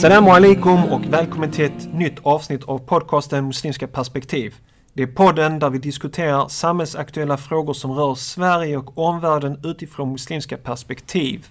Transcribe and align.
Salam 0.00 0.28
alaikum 0.28 0.84
och 0.84 1.04
välkommen 1.04 1.50
till 1.50 1.64
ett 1.64 1.92
nytt 1.94 2.18
avsnitt 2.22 2.64
av 2.64 2.78
podcasten 2.78 3.46
Muslimska 3.46 3.86
perspektiv. 3.88 4.54
Det 4.92 5.02
är 5.02 5.06
podden 5.06 5.58
där 5.58 5.70
vi 5.70 5.78
diskuterar 5.78 6.48
samhällsaktuella 6.48 7.36
frågor 7.36 7.72
som 7.72 7.90
rör 7.92 8.14
Sverige 8.14 8.76
och 8.76 8.98
omvärlden 8.98 9.60
utifrån 9.64 10.12
muslimska 10.12 10.56
perspektiv. 10.56 11.46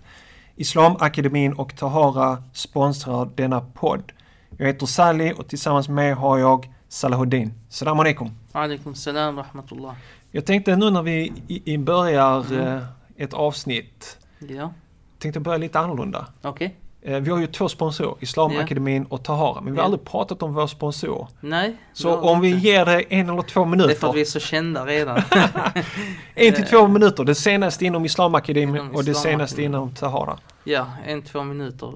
Islamakademin 0.56 1.54
och 1.54 1.78
Tahara 1.78 2.44
sponsrar 2.54 3.30
denna 3.36 3.62
podd. 3.62 4.12
Jag 4.58 4.68
heter 4.68 4.86
Sally 4.86 5.32
och 5.32 5.48
tillsammans 5.48 5.90
med 5.90 6.16
har 6.16 6.38
jag 6.38 6.72
Salahuddin. 6.90 7.54
Salam 7.70 8.00
alaikum. 8.00 8.30
Alaikum 8.52 8.96
salam 8.96 9.38
rahmatullah. 9.38 9.96
Jag 10.32 10.46
tänkte 10.46 10.76
nu 10.76 10.90
när 10.90 11.02
vi 11.04 11.34
i, 11.48 11.74
i 11.74 11.78
börjar 11.78 12.54
eh, 12.60 12.82
ett 13.18 13.34
avsnitt, 13.34 14.18
Ja, 14.40 14.74
tänkte 15.20 15.40
börja 15.40 15.58
lite 15.58 15.80
annorlunda. 15.80 16.28
okej. 16.42 16.68
Eh, 16.68 16.87
vi 17.08 17.32
har 17.32 17.40
ju 17.40 17.48
två 17.48 17.70
sponsorer, 17.70 18.16
Islamakademin 18.20 19.04
och 19.06 19.24
Tahara, 19.24 19.62
men 19.62 19.74
vi 19.74 19.78
har 19.80 19.84
Ja. 19.84 19.86
aldrig 19.86 20.04
pratat 20.06 20.44
om 20.44 20.54
våra 20.54 20.68
sponsorer. 20.68 21.28
Nej. 21.40 21.76
Så 21.94 22.16
om 22.18 22.42
vi 22.42 22.48
inte. 22.50 22.68
ger 22.68 22.86
det 22.86 23.02
en 23.14 23.30
eller 23.30 23.42
två 23.42 23.60
Det 23.60 23.66
är 23.66 23.70
minuter. 23.70 23.96
för 23.96 24.10
att 24.10 24.16
vi 24.16 24.22
är 24.22 24.26
så 24.26 24.40
kända 24.40 24.86
redan. 24.86 25.22
En 26.36 26.54
till 26.54 26.66
två 26.66 26.88
minuter. 26.88 27.24
Det 27.24 27.36
senaste 27.36 27.86
inom 27.86 28.06
Islamakademin 28.06 28.76
Inom 28.76 28.96
och 28.96 29.04
det 29.04 29.14
senaste 29.14 29.64
inom 29.64 29.92
Tahara. 29.96 30.38
ja, 30.64 30.86
en, 31.06 31.22
två 31.22 31.44
minuter. 31.44 31.94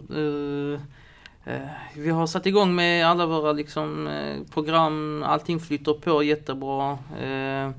Eh, 1.45 1.53
eh, 1.53 1.61
vi 1.95 2.09
har 2.09 2.27
satt 2.27 2.45
igång 2.45 2.75
med 2.75 3.07
alla 3.07 3.25
våra 3.25 3.51
liksom, 3.51 4.07
eh, 4.07 4.53
program. 4.53 5.23
Allting 5.27 5.59
flyter 5.59 5.93
på 5.93 6.23
jättebra. 6.23 6.97
Eh, 7.21 7.65
eh, 7.65 7.71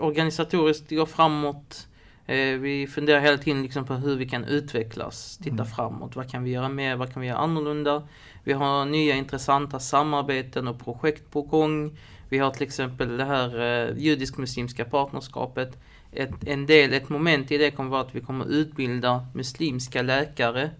organisatoriskt 0.00 0.90
går 0.90 1.06
framåt. 1.06 1.86
Eh, 2.28 2.58
vi 2.58 2.86
funderar 2.86 3.20
hela 3.20 3.38
tiden 3.38 3.62
liksom 3.62 3.84
på 3.86 3.94
hur 3.94 4.16
vi 4.16 4.28
kan 4.28 4.44
utvecklas, 4.44 5.36
titta 5.38 5.54
Mm. 5.54 5.66
framåt. 5.66 6.16
Vad 6.16 6.30
kan 6.30 6.44
vi 6.44 6.50
göra 6.50 6.68
mer? 6.68 6.96
Vad 6.96 7.12
kan 7.12 7.22
vi 7.22 7.28
göra 7.28 7.38
annorlunda? 7.38 8.02
Vi 8.44 8.52
har 8.52 8.84
nya 8.84 9.14
intressanta 9.14 9.80
samarbeten 9.80 10.68
och 10.68 10.84
projekt 10.84 11.30
på 11.30 11.42
gång. 11.42 11.98
Vi 12.28 12.38
har 12.38 12.50
till 12.50 12.62
exempel 12.62 13.16
det 13.16 13.24
här 13.24 13.60
eh, 13.60 13.98
judisk-muslimska 13.98 14.84
partnerskapet. 14.84 15.78
Ett, 16.12 16.44
en 16.46 16.66
del, 16.66 16.92
ett 16.92 17.08
moment 17.08 17.50
i 17.50 17.58
det 17.58 17.70
kommer 17.70 17.90
vara 17.90 18.00
att 18.00 18.14
vi 18.14 18.20
kommer 18.20 18.44
utbilda 18.44 19.26
muslimska 19.34 20.02
läkare 20.02 20.70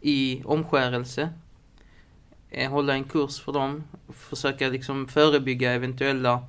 i 0.00 0.42
omskärelse. 0.44 1.28
Eh, 2.50 2.70
hålla 2.70 2.94
en 2.94 3.04
kurs 3.04 3.40
för 3.40 3.52
dem. 3.52 3.84
Försöka 4.12 4.68
liksom 4.68 5.08
förebygga 5.08 5.72
eventuella, 5.72 6.42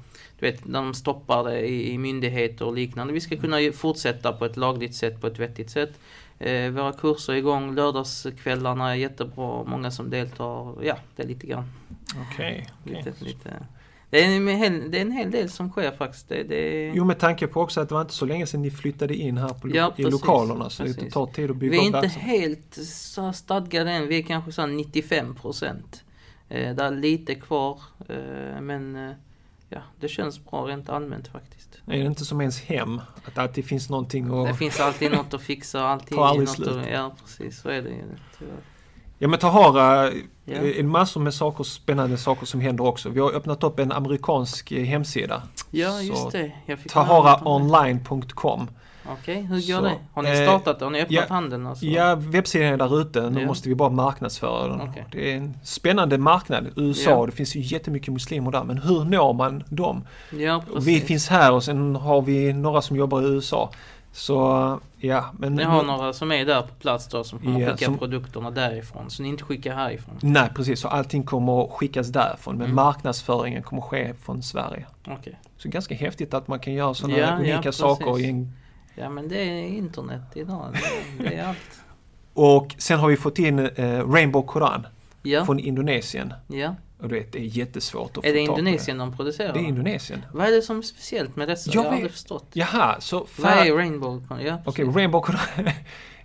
vet, 0.43 0.65
när 0.65 0.81
de 0.81 0.93
stoppar 0.93 1.43
det 1.43 1.59
i, 1.59 1.93
i 1.93 1.97
myndigheter 1.97 2.65
och 2.65 2.73
liknande. 2.73 3.13
Vi 3.13 3.21
ska 3.21 3.37
kunna 3.37 3.57
fortsätta 3.73 4.33
på 4.33 4.45
ett 4.45 4.57
lagligt 4.57 4.95
sätt, 4.95 5.21
på 5.21 5.27
ett 5.27 5.39
vettigt 5.39 5.69
sätt. 5.69 5.99
Eh, 6.39 6.71
våra 6.71 6.93
kurser 6.93 7.33
är 7.33 7.37
igång, 7.37 7.75
lördagskvällarna 7.75 8.91
är 8.91 8.95
jättebra, 8.95 9.63
många 9.63 9.91
som 9.91 10.09
deltar. 10.09 10.83
Ja, 10.83 10.97
det 11.15 11.23
är 11.23 11.27
lite 11.27 11.47
grann. 11.47 11.71
Okej. 12.31 12.69
okej. 12.83 12.95
Lite, 12.95 13.25
lite. 13.25 13.49
Det, 14.09 14.23
är 14.23 14.37
en 14.37 14.47
hel, 14.47 14.91
det 14.91 14.97
är 14.97 15.01
en 15.01 15.11
hel 15.11 15.31
del 15.31 15.49
som 15.49 15.69
sker 15.69 15.91
faktiskt. 15.91 16.29
Det, 16.29 16.43
det, 16.43 16.91
Jo, 16.95 17.05
med 17.05 17.19
tanke 17.19 17.47
på 17.47 17.61
också 17.61 17.81
att 17.81 17.89
det 17.89 17.95
var 17.95 18.01
inte 18.01 18.13
så 18.13 18.25
länge 18.25 18.47
sedan 18.47 18.61
ni 18.61 18.71
flyttade 18.71 19.15
in 19.15 19.37
här 19.37 19.49
på 19.49 19.69
Ja, 19.69 19.93
i 19.97 20.03
precis, 20.03 20.11
lokalerna. 20.11 20.69
Så 20.69 20.83
det 20.83 20.93
precis. 20.93 21.13
tar 21.13 21.25
tid 21.25 21.51
att 21.51 21.57
bygga 21.57 21.71
vi 21.71 21.77
är 21.77 21.83
inte 21.83 22.07
helt 22.07 22.73
så 22.85 23.33
stadgade 23.33 23.91
än, 23.91 24.07
vi 24.07 24.17
är 24.17 24.23
kanske 24.23 24.51
så 24.51 24.61
här 24.61 24.67
95 24.67 25.35
procent. 25.35 26.03
Eh, 26.49 26.75
det 26.75 26.83
är 26.83 26.91
lite 26.91 27.35
kvar, 27.35 27.81
eh, 28.09 28.61
men 28.61 28.95
eh, 28.95 29.11
ja, 29.73 29.81
det 29.99 30.07
känns 30.07 30.45
bra 30.45 30.67
rent 30.67 30.89
allmänt 30.89 31.27
faktiskt. 31.27 31.69
Är 31.87 31.99
det 31.99 32.05
inte 32.05 32.25
som 32.25 32.41
ens 32.41 32.61
hem? 32.61 33.01
Att 33.25 33.35
det 33.35 33.41
alltid 33.41 33.65
finns 33.65 33.89
någonting 33.89 34.39
att... 34.41 34.47
Det 34.47 34.53
finns 34.53 34.79
alltid 34.79 35.11
något 35.11 35.33
att 35.33 35.41
fixa, 35.41 35.81
alltid 35.87 36.17
Tar 36.17 36.25
aldrig 36.25 36.47
något 36.47 36.55
slut. 36.55 36.67
att, 36.67 36.89
Ja, 36.91 37.15
precis, 37.23 37.61
så 37.61 37.69
är 37.69 37.81
det 37.81 37.89
ju. 37.89 37.95
tyvärr. 38.39 38.53
Ja 39.19 39.27
men 39.27 39.39
Tahara, 39.39 40.11
Ja. 40.45 40.53
eh, 40.55 40.79
är 40.79 40.83
massor 40.83 41.21
med 41.21 41.33
saker, 41.33 41.63
spännande 41.63 42.17
saker 42.17 42.45
som 42.45 42.61
händer 42.61 42.83
också. 42.85 43.09
Vi 43.09 43.19
har 43.19 43.31
öppnat 43.31 43.63
upp 43.63 43.79
en 43.79 43.91
amerikansk 43.91 44.71
eh, 44.71 44.83
hemsida. 44.83 45.43
Ja, 45.71 46.01
just 46.01 46.31
det. 46.31 46.51
Taharaonline.com. 46.89 48.67
Okej, 49.07 49.41
hur 49.41 49.55
går 49.55 49.61
Så, 49.61 49.81
det? 49.81 49.95
Har 50.13 50.23
ni 50.23 50.29
eh, 50.29 50.35
startat? 50.35 50.81
Har 50.81 50.89
ni 50.89 51.01
öppnat 51.01 51.25
ja, 51.29 51.33
handeln? 51.35 51.67
Alltså? 51.67 51.85
Ja, 51.85 52.15
webbsidan 52.15 52.67
är 52.73 52.77
där 52.77 53.01
ute. 53.01 53.29
Nu 53.29 53.41
Ja. 53.41 53.47
måste 53.47 53.69
vi 53.69 53.75
bara 53.75 53.89
marknadsföra 53.89 54.67
den. 54.67 54.81
Okej. 54.81 55.05
Det 55.11 55.31
är 55.31 55.37
en 55.37 55.57
spännande 55.63 56.17
marknad. 56.17 56.67
USA, 56.75 57.09
Ja. 57.09 57.25
det 57.25 57.31
finns 57.31 57.55
ju 57.55 57.59
jättemycket 57.59 58.13
muslimer 58.13 58.51
där. 58.51 58.63
Men 58.63 58.77
hur 58.77 59.03
når 59.05 59.33
man 59.33 59.63
dem? 59.69 60.07
ja 60.31 60.63
vi 60.81 61.01
finns 61.01 61.27
här 61.29 61.51
och 61.53 61.63
sen 61.63 61.95
har 61.95 62.21
vi 62.21 62.53
några 62.53 62.81
som 62.81 62.97
jobbar 62.97 63.21
i 63.21 63.25
USA. 63.25 63.69
Så 64.15 64.79
ja, 64.97 65.25
men... 65.39 65.55
Ni 65.55 65.63
har 65.63 65.83
några 65.83 66.13
som 66.13 66.31
är 66.31 66.45
där 66.45 66.61
på 66.61 66.67
plats 66.79 67.07
då 67.07 67.23
som 67.23 67.39
kommer 67.39 67.59
Ja, 67.59 67.71
skicka 67.71 67.85
som- 67.85 67.97
produkterna 67.97 68.51
därifrån. 68.51 69.09
Så 69.09 69.23
ni 69.23 69.29
inte 69.29 69.43
skickar 69.43 69.75
härifrån. 69.75 70.15
Nej 70.21 70.49
precis, 70.55 70.79
så 70.79 70.87
allting 70.87 71.23
kommer 71.23 71.63
att 71.63 71.71
skickas 71.71 72.07
därifrån. 72.07 72.55
Men 72.57 72.65
Mm. 72.65 72.75
marknadsföringen 72.75 73.63
kommer 73.63 73.81
ske 73.81 74.13
från 74.13 74.43
Sverige. 74.43 74.85
Okej. 75.07 75.39
Så 75.57 75.69
ganska 75.69 75.95
häftigt 75.95 76.33
att 76.33 76.47
man 76.47 76.59
kan 76.59 76.73
göra 76.73 76.93
sådana 76.93 77.17
Ja, 77.17 77.27
ja, 77.27 77.35
unika 77.39 77.61
precis. 77.61 77.81
saker. 77.81 78.19
I 78.19 78.29
en... 78.29 78.53
Ja 78.95 79.09
men 79.09 79.27
det 79.29 79.37
är 79.37 79.67
internet 79.67 80.21
idag. 80.33 80.73
Det, 81.17 81.23
det 81.29 81.35
är 81.35 81.47
allt. 81.47 81.57
Och 82.33 82.75
sen 82.77 82.99
har 82.99 83.07
vi 83.07 83.17
fått 83.17 83.39
in 83.39 83.59
eh, 83.59 84.09
Rainbow 84.09 84.45
Koran 84.47 84.87
Ja, 85.21 85.45
från 85.45 85.59
Indonesien. 85.59 86.33
ja. 86.47 86.75
Och 86.99 87.09
du 87.09 87.15
vet, 87.15 87.31
det 87.31 87.39
är 87.39 87.43
jättesvårt 87.57 88.17
att 88.17 88.25
Är 88.25 88.29
få 88.29 88.35
det 88.35 88.45
tag 88.45 88.55
på 88.55 88.59
Indonesien 88.59 88.97
de 88.97 89.15
producerar? 89.17 89.53
Det 89.53 89.59
är 89.59 89.63
Indonesien. 89.63 90.25
Vad 90.33 90.47
är 90.47 90.51
det 90.51 90.61
som 90.61 90.77
är 90.77 90.81
speciellt 90.81 91.35
med 91.35 91.47
dessa? 91.47 91.71
Jag 91.73 91.85
Jag 91.85 91.89
har 91.89 91.95
aldrig 91.95 92.11
förstått. 92.11 92.49
Jaha, 92.53 92.95
så... 92.99 93.27
Vad 93.37 93.51
är 93.51 93.73
rainbow? 93.75 94.23
Ja, 94.29 94.57
Okej, 94.65 94.85
precis. 94.85 94.95
Rainbow 94.95 95.21
Koran. 95.21 95.39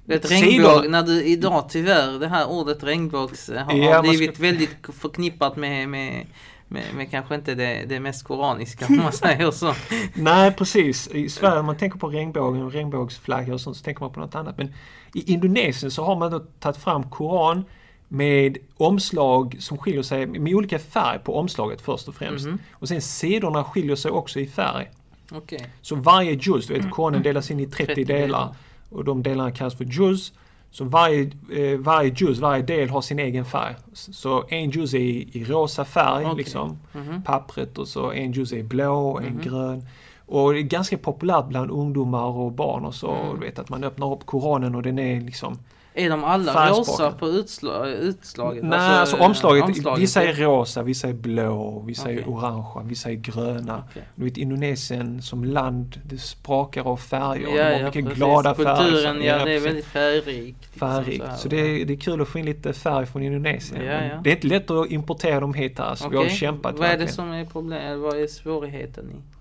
Det 0.05 0.15
är 0.15 0.19
ett 0.19 0.31
regnbåg, 0.31 0.91
när 0.91 1.03
du 1.03 1.25
idag 1.25 1.67
tyvärr, 1.71 2.19
det 2.19 2.29
här 2.29 2.49
ordet 2.51 2.83
regnbågs 2.85 3.49
har, 3.49 3.55
Ja, 3.57 3.87
har 3.87 4.03
man 4.03 4.03
blivit 4.11 4.35
ska- 4.35 4.43
väldigt 4.43 4.71
förknippat 4.99 5.57
med, 5.57 5.89
med, 5.89 6.27
med 6.69 7.11
kanske 7.11 7.35
inte 7.35 7.55
det, 7.55 7.85
det 7.89 8.01
mest 8.01 8.25
koraniska 8.25 8.87
om 8.87 8.97
man 8.97 9.13
säger 9.13 9.51
så. 9.51 9.75
Nej, 10.15 10.53
precis. 10.53 11.09
I 11.09 11.29
Sverige, 11.29 11.61
om 11.61 11.67
man 11.67 11.77
tänker 11.77 11.99
på 11.99 12.09
regnbågen 12.09 12.63
och 12.63 12.73
regnbågsflaggor 12.73 13.53
och 13.53 13.61
sånt, 13.61 13.77
så 13.77 13.85
tänker 13.85 14.01
man 14.01 14.13
på 14.13 14.21
något 14.21 14.35
annat. 14.35 14.59
Men 14.59 14.75
i 15.15 15.33
Indonesien 15.33 15.91
så 15.91 16.05
har 16.05 16.17
man 16.17 16.31
då 16.31 16.39
tagit 16.39 16.77
fram 16.77 17.11
Koran 17.11 17.65
med 18.09 18.59
omslag 18.77 19.57
som 19.59 19.79
skiljer 19.79 20.03
sig 20.03 20.27
med 20.27 20.55
olika 20.55 20.79
färg 20.79 21.19
på 21.19 21.37
omslaget 21.37 21.81
först 21.81 22.09
och 22.09 22.15
främst. 22.15 22.47
Mhm. 22.47 22.59
Och 22.73 22.89
sen 22.89 23.03
sidorna 23.03 23.65
skiljer 23.65 23.97
sig 23.97 24.11
också 24.11 24.41
i 24.41 24.47
färg. 24.47 24.91
Okej. 25.33 25.67
Så 25.83 25.95
varje 25.95 26.33
juz, 26.33 26.67
du 26.67 26.75
vet 26.75 26.91
Koranen 26.91 27.23
delas 27.23 27.51
in 27.51 27.61
i 27.61 27.67
30, 27.67 27.87
30 27.87 28.05
delar 28.05 28.19
delar. 28.19 28.55
och 28.91 29.05
de 29.05 29.23
delarna 29.23 29.51
kallas 29.51 29.75
för 29.75 29.85
juz. 29.85 30.33
Så 30.71 30.85
varje, 30.85 31.31
eh, 31.53 31.79
varje 31.79 32.13
juz, 32.17 32.41
varje 32.41 32.63
del 32.63 32.89
har 32.91 33.01
sin 33.01 33.19
egen 33.19 33.45
färg. 33.45 33.75
Så 33.93 34.45
en 34.49 34.71
juz 34.71 34.95
är 34.95 34.99
i, 34.99 35.29
i 35.33 35.45
rosa 35.45 35.85
färg 35.85 36.25
Okej. 36.25 36.37
liksom, 36.37 36.79
Mhm. 36.93 37.23
pappret 37.23 37.79
och 37.79 37.89
så 37.89 38.13
en 38.13 38.33
juz 38.33 38.53
är 38.53 38.63
blå 38.63 39.09
och 39.11 39.23
en 39.23 39.33
Mhm. 39.35 39.43
grön. 39.43 39.87
Och 40.27 40.53
det 40.53 40.59
är 40.61 40.63
ganska 40.63 40.99
populärt 40.99 41.47
bland 41.49 41.71
ungdomar 41.71 42.25
och 42.25 42.53
barn 42.53 42.85
och 42.85 42.95
så. 42.95 43.11
Mm. 43.15 43.35
Du 43.35 43.47
vet 43.47 43.59
att 43.59 43.69
man 43.69 43.85
öppnar 43.85 44.13
upp 44.13 44.27
Koranen 44.27 44.75
och 44.75 44.83
den 44.83 44.99
är 44.99 45.21
liksom 45.21 45.59
Är 45.99 46.11
de 46.11 46.25
alla 46.25 46.71
rosa 46.71 47.13
på 47.13 47.29
utslag, 47.29 47.89
utslaget? 47.91 48.65
Nej, 48.65 48.79
alltså, 48.79 49.17
omslaget, 49.17 49.65
omslaget. 49.65 50.03
vissa 50.03 50.23
är 50.23 50.33
rosa, 50.33 50.83
vissa 50.83 51.09
är 51.09 51.13
blå, 51.13 51.83
vissa 51.87 52.11
är 52.11 52.15
Okej. 52.15 52.25
orangea, 52.35 52.83
vissa 52.85 53.11
är 53.11 53.15
gröna. 53.15 53.85
Okej. 53.91 54.03
Du 54.15 54.25
vet 54.25 54.37
Indonesien 54.37 55.23
som 55.23 55.45
land, 55.45 56.01
det 56.05 56.19
sprakar 56.19 56.85
av 56.89 56.97
färger. 56.97 57.49
Ja, 57.49 57.55
de 57.57 57.63
har 57.63 57.71
ja, 57.81 57.85
mycket 57.87 58.03
precis. 58.05 58.19
glada 58.19 58.55
färger. 58.55 58.77
Kulturen, 58.77 59.17
så- 59.21 59.27
ja, 59.27 59.45
det 59.45 59.53
är 59.53 59.61
väldigt 59.61 59.85
färgrikt. 59.85 60.59
liksom, 60.73 60.79
Färgrikt. 60.89 61.25
här. 61.25 61.37
Så 61.37 61.49
det 61.49 61.57
är, 61.57 61.85
det 61.85 61.93
är 61.93 61.97
kul 61.97 62.23
att 62.23 62.29
få 62.29 62.39
in 62.39 62.45
lite 62.45 62.73
färg 62.73 63.07
från 63.07 63.23
Indonesien. 63.23 63.85
Ja, 63.85 63.93
ja. 64.05 64.21
Det 64.25 64.31
är 64.31 64.35
inte 64.35 64.47
lätt 64.47 64.71
att 64.71 64.91
importera 64.91 65.41
dem 65.41 65.55
hit 65.55 65.79
här, 65.79 65.95
så 65.95 66.09
vi 66.09 66.17
har 66.17 66.29
kämpat 66.29 66.73
Vad 66.79 66.81
är 66.89 66.93
det 66.93 66.99
verkligen. 66.99 67.15
som 67.15 67.31
är 67.33 67.45
problemet? 67.45 67.99
Vad 67.99 68.21
är 68.23 68.27
svårigheten 68.27 69.05
i? 69.11 69.38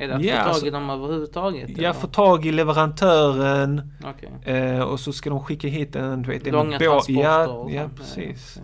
Är 0.00 0.08
det 0.08 0.14
att 0.14 0.22
Ja, 0.22 0.32
få 0.36 0.38
tag 0.42 0.48
alltså- 0.48 0.66
i 0.66 0.70
dem 0.70 0.90
överhuvudtaget? 0.90 1.68
Jag 1.70 1.78
eller? 1.78 1.92
får 1.92 2.08
tag 2.08 2.46
i 2.46 2.52
leverantören 2.52 3.92
Okej. 4.04 4.56
eh, 4.56 4.80
och 4.80 5.00
så 5.00 5.12
ska 5.12 5.30
de 5.30 5.40
skicka 5.44 5.68
hit 5.68 5.96
en, 5.96 6.22
du 6.22 6.28
vet, 6.30 6.46
en 6.46 6.52
Långa 6.52 6.78
båt. 6.78 6.88
transporter 6.88 7.22
Ja, 7.22 7.46
och 7.48 7.70
ja, 7.70 7.82
precis. 7.96 8.60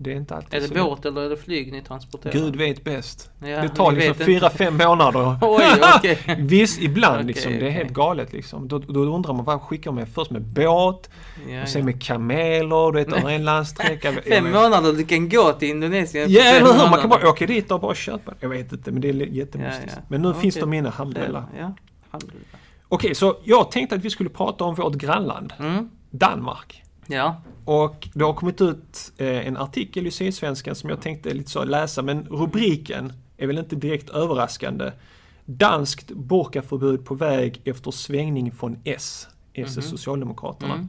Det 0.00 0.12
är 0.12 0.16
inte 0.16 0.34
alltid 0.36 0.62
Är 0.62 0.68
det 0.68 0.74
båt 0.74 1.04
eller 1.04 1.20
är 1.20 1.28
det 1.30 1.36
flyg 1.36 1.72
ni 1.72 1.82
transporterar? 1.82 2.32
Gud 2.32 2.56
vet 2.56 2.84
bäst. 2.84 3.30
Ja, 3.40 3.46
det 3.62 3.68
tar 3.68 3.92
liksom 3.92 4.14
fyra, 4.26 4.50
fem 4.50 4.76
månader. 4.76 5.38
Oj, 5.42 5.64
okej. 5.96 6.18
Visst, 6.38 6.82
ibland 6.82 7.14
Okej, 7.16 7.26
liksom. 7.26 7.52
Det 7.52 7.66
är 7.66 7.70
helt 7.70 7.90
galet 7.90 8.32
liksom. 8.32 8.68
Då, 8.68 8.78
då 8.78 9.00
undrar 9.00 9.32
man 9.34 9.44
vad 9.44 9.62
skickar 9.62 9.92
man 9.92 10.06
först 10.06 10.30
med 10.30 10.42
båt 10.42 11.10
Ja, 11.48 11.62
och 11.62 11.68
sen 11.68 11.80
ja. 11.80 11.84
med 11.84 12.02
kameler, 12.02 12.92
du 12.92 12.98
vet, 13.04 13.12
över 13.12 13.30
en 13.30 13.44
landsträcka. 13.44 14.12
Fem 14.28 14.44
menar- 14.44 14.62
månader, 14.62 14.92
du 14.92 15.04
kan 15.04 15.28
gå 15.28 15.52
till 15.52 15.68
Indonesien 15.68 16.30
Ja, 16.30 16.42
eller 16.42 16.72
hur? 16.72 16.90
Man 16.90 17.00
kan 17.00 17.10
bara 17.10 17.28
åka 17.30 17.46
dit 17.46 17.70
och 17.70 17.80
bara 17.80 17.94
köpa. 17.94 18.34
Jag 18.40 18.48
vet 18.48 18.72
inte, 18.72 18.92
men 18.92 19.00
det 19.00 19.08
är 19.08 19.14
jättemystiskt. 19.14 19.92
Ja. 19.96 20.02
Men 20.08 20.22
nu 20.22 20.34
finns 20.34 20.54
de 20.54 20.72
inne, 20.72 20.88
alhamdulillah. 20.88 21.44
Ja. 21.58 21.72
Okej, 22.88 23.14
så 23.14 23.36
jag 23.44 23.70
tänkte 23.70 23.94
att 23.96 24.04
vi 24.04 24.10
skulle 24.10 24.30
prata 24.30 24.64
om 24.64 24.74
vårt 24.74 24.94
grannland, 24.94 25.52
Mm. 25.58 25.88
Danmark. 26.10 26.82
Ja, 27.08 27.36
Och 27.64 28.08
det 28.14 28.24
har 28.24 28.32
kommit 28.34 28.60
ut 28.60 29.12
eh, 29.16 29.46
en 29.46 29.56
artikel 29.56 30.06
i 30.06 30.10
Sydsvenskan 30.10 30.74
som 30.74 30.90
jag 30.90 31.00
tänkte 31.02 31.34
lite 31.34 31.50
så 31.50 31.64
läsa, 31.64 32.02
men 32.02 32.26
rubriken 32.30 33.12
är 33.36 33.46
väl 33.46 33.58
inte 33.58 33.76
direkt 33.76 34.10
överraskande. 34.10 34.92
Danskt 35.44 36.10
burkaförbud 36.10 37.04
på 37.04 37.14
väg 37.14 37.60
efter 37.64 37.90
svängning 37.90 38.52
från 38.52 38.78
S. 38.84 39.28
S 39.54 39.76
är 39.76 39.80
Mhm. 39.80 39.90
Socialdemokraterna. 39.90 40.74
Mm. 40.74 40.88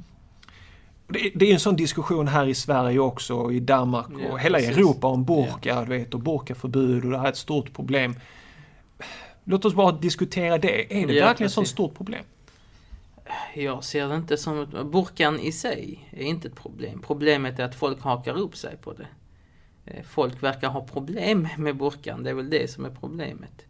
Det, 1.08 1.32
det 1.36 1.50
är 1.50 1.54
en 1.54 1.60
sån 1.60 1.76
diskussion 1.76 2.28
här 2.28 2.46
i 2.48 2.56
Sverige 2.56 3.00
också, 3.00 3.34
och 3.36 3.54
i 3.54 3.60
Danmark 3.60 4.10
och 4.10 4.22
Ja, 4.30 4.36
hela 4.36 4.58
precis. 4.58 4.78
Europa 4.78 5.08
om 5.08 5.26
burka, 5.26 5.82
du 5.84 5.98
vet, 5.98 6.14
och 6.14 6.20
burkaförbud 6.20 7.06
och 7.06 7.12
det 7.12 7.18
här 7.18 7.26
är 7.26 7.30
ett 7.30 7.38
stort 7.38 7.74
problem. 7.74 8.16
Låt 9.44 9.66
oss 9.66 9.74
bara 9.74 9.92
diskutera 9.92 10.58
det. 10.58 11.02
Är 11.02 11.08
det 11.08 11.14
Ja, 11.14 11.26
verkligen 11.26 11.48
ett 11.48 11.54
sånt 11.54 11.68
stort 11.68 11.96
problem? 11.96 12.24
Jag 13.56 13.84
ser 13.84 14.08
det 14.08 14.16
inte 14.16 14.38
som 14.38 14.62
ett... 14.62 14.70
Burkan 14.92 15.40
i 15.40 15.52
sig 15.52 16.10
är 16.12 16.24
inte 16.24 16.48
ett 16.48 16.56
problem. 16.56 17.02
Problemet 17.08 17.60
är 17.60 17.64
att 17.64 17.76
folk 17.76 18.02
hakar 18.02 18.38
upp 18.38 18.56
sig 18.56 18.78
på 18.78 18.94
det. 18.94 19.08
Eh, 19.86 20.04
Folk 20.04 20.44
verkar 20.44 20.70
ha 20.70 20.86
problem 20.88 21.48
med 21.58 21.78
burkan. 21.78 22.24
Det 22.24 22.30
är 22.30 22.34
väl 22.34 22.50
det 22.50 22.72
som 22.72 22.86
är 22.86 22.90
problemet. 22.90 23.66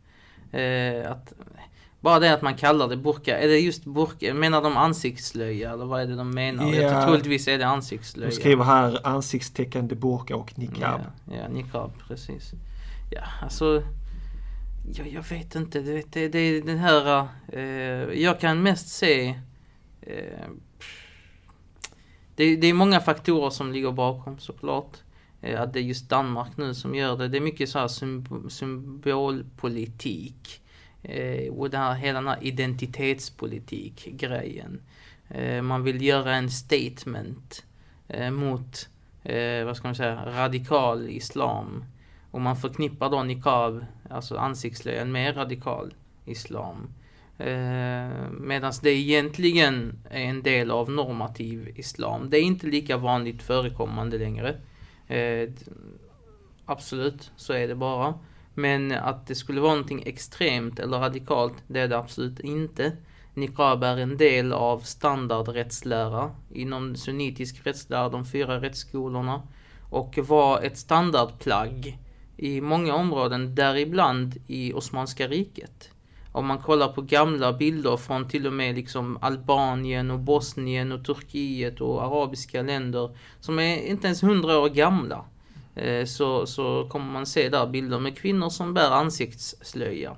Eh, 0.51 1.11
att, 1.11 1.33
bara 1.99 2.19
det 2.19 2.33
att 2.33 2.41
man 2.41 2.55
kallar 2.55 2.87
det 2.87 2.97
burka. 2.97 3.39
Är 3.39 3.47
det 3.47 3.59
just 3.59 3.85
burka? 3.85 4.33
Menar 4.33 4.61
de 4.61 4.77
ansiktslöja 4.77 5.71
eller 5.73 5.85
vad 5.85 6.01
är 6.01 6.05
det 6.07 6.15
de 6.15 6.31
menar? 6.31 6.73
Jag 6.73 6.83
Ja. 6.83 6.89
tror 6.91 7.01
troligtvis 7.01 7.47
är 7.47 7.57
det 7.57 7.67
ansiktslöja. 7.67 8.29
De 8.29 8.35
skriver 8.35 8.63
här 8.63 9.07
ansiktstäckande 9.07 9.95
burka 9.95 10.35
och 10.35 10.59
niqab. 10.59 11.01
Ja, 11.25 11.33
ja 11.37 11.47
niqab, 11.47 11.91
precis. 12.07 12.51
Ja, 13.11 13.21
alltså... 13.41 13.83
Jag, 14.93 15.07
jag 15.07 15.23
vet 15.29 15.55
inte, 15.55 15.79
det, 15.79 16.13
det, 16.13 16.27
det 16.27 16.39
är 16.39 16.61
den 16.61 16.77
här... 16.77 17.27
Eh, 17.53 17.61
jag 18.21 18.39
kan 18.39 18.61
mest 18.63 18.87
se... 18.87 19.35
Eh, 20.01 20.47
det, 22.35 22.55
det 22.55 22.67
är 22.67 22.73
många 22.73 22.99
faktorer 22.99 23.49
som 23.49 23.71
ligger 23.71 23.91
bakom 23.91 24.39
såklart. 24.39 24.97
Eh, 25.41 25.61
att 25.61 25.73
det 25.73 25.79
är 25.79 25.83
just 25.83 26.09
Danmark 26.09 26.57
nu 26.57 26.73
som 26.73 26.95
gör 26.95 27.17
det. 27.17 27.27
Det 27.27 27.37
är 27.37 27.41
mycket 27.41 27.69
så 27.69 27.79
här 27.79 27.87
symbolpolitik. 28.49 30.61
Eh, 31.03 31.53
och 31.53 31.69
den 31.69 31.81
här, 31.81 31.93
hela 31.93 32.21
den 32.21 32.27
här 32.27 32.39
identitetspolitik-grejen. 32.41 34.81
Eh, 35.29 35.61
man 35.61 35.83
vill 35.83 36.01
göra 36.01 36.35
en 36.35 36.49
statement 36.49 37.65
eh, 38.07 38.31
mot, 38.31 38.89
eh, 39.23 39.65
vad 39.65 39.77
ska 39.77 39.87
man 39.87 39.95
säga, 39.95 40.25
radikal 40.25 41.09
islam. 41.09 41.83
Och 42.31 42.41
man 42.41 42.55
förknippar 42.55 43.09
då 43.09 43.23
niqab, 43.23 43.85
alltså 44.09 44.37
ansiktslöjan, 44.37 45.11
med 45.11 45.37
radikal 45.37 45.93
islam. 46.25 46.89
Eh, 47.39 48.31
Medan 48.31 48.74
det 48.81 48.91
egentligen 48.91 50.00
är 50.09 50.24
en 50.24 50.44
del 50.44 50.71
av 50.71 50.91
normativ 50.91 51.74
islam. 51.75 52.30
Det 52.30 52.38
är 52.38 52.41
inte 52.41 52.68
lika 52.68 52.97
vanligt 52.97 53.44
förekommande 53.44 54.18
längre. 54.18 54.56
Eh, 55.07 55.50
absolut, 56.65 57.31
så 57.36 57.53
är 57.53 57.68
det 57.68 57.75
bara. 57.75 58.13
Men 58.53 58.91
att 58.91 59.27
det 59.27 59.36
skulle 59.36 59.62
vara 59.62 59.71
någonting 59.71 60.03
extremt 60.06 60.80
eller 60.80 61.00
radikalt, 61.00 61.53
det 61.68 61.80
är 61.80 61.88
det 61.88 61.97
absolut 61.97 62.39
inte. 62.39 62.91
Niqab 63.33 63.83
är 63.83 63.97
en 63.97 64.18
del 64.18 64.53
av 64.53 64.80
standardrättslära 64.80 66.31
inom 66.53 66.95
sunnitisk 66.95 67.68
rättslära, 67.68 68.09
de 68.09 68.25
fyra 68.25 68.62
rättsskolorna. 68.62 69.42
Och 69.89 70.18
var 70.18 70.62
ett 70.62 70.77
standardplagg 70.77 71.97
i 72.38 72.62
många 72.62 72.95
områden, 72.95 73.56
däribland 73.56 74.38
i 74.47 74.74
Osmanska 74.74 75.27
riket. 75.27 75.92
Om 76.31 76.45
man 76.45 76.57
kollar 76.57 76.87
på 76.87 77.01
gamla 77.01 77.53
bilder 77.53 77.97
från 77.97 78.27
till 78.27 78.47
och 78.47 78.53
med 78.53 78.75
liksom 78.75 79.17
Albanien 79.21 80.11
och 80.11 80.19
Bosnien 80.19 80.91
och 80.91 81.05
Turkiet 81.05 81.81
och 81.81 82.03
arabiska 82.03 82.61
länder 82.61 83.17
som 83.39 83.59
är 83.59 83.77
inte 83.87 84.07
ens 84.07 84.23
hundra 84.23 84.59
år 84.59 84.69
gamla. 84.69 85.25
eh, 85.75 86.05
Så, 86.05 86.45
så 86.45 86.87
kommer 86.89 87.11
man 87.11 87.25
se 87.25 87.49
där 87.49 87.67
bilder 87.67 87.99
med 87.99 88.17
kvinnor 88.17 88.49
som 88.49 88.73
bär 88.73 88.91
ansiktsslöja. 88.91 90.15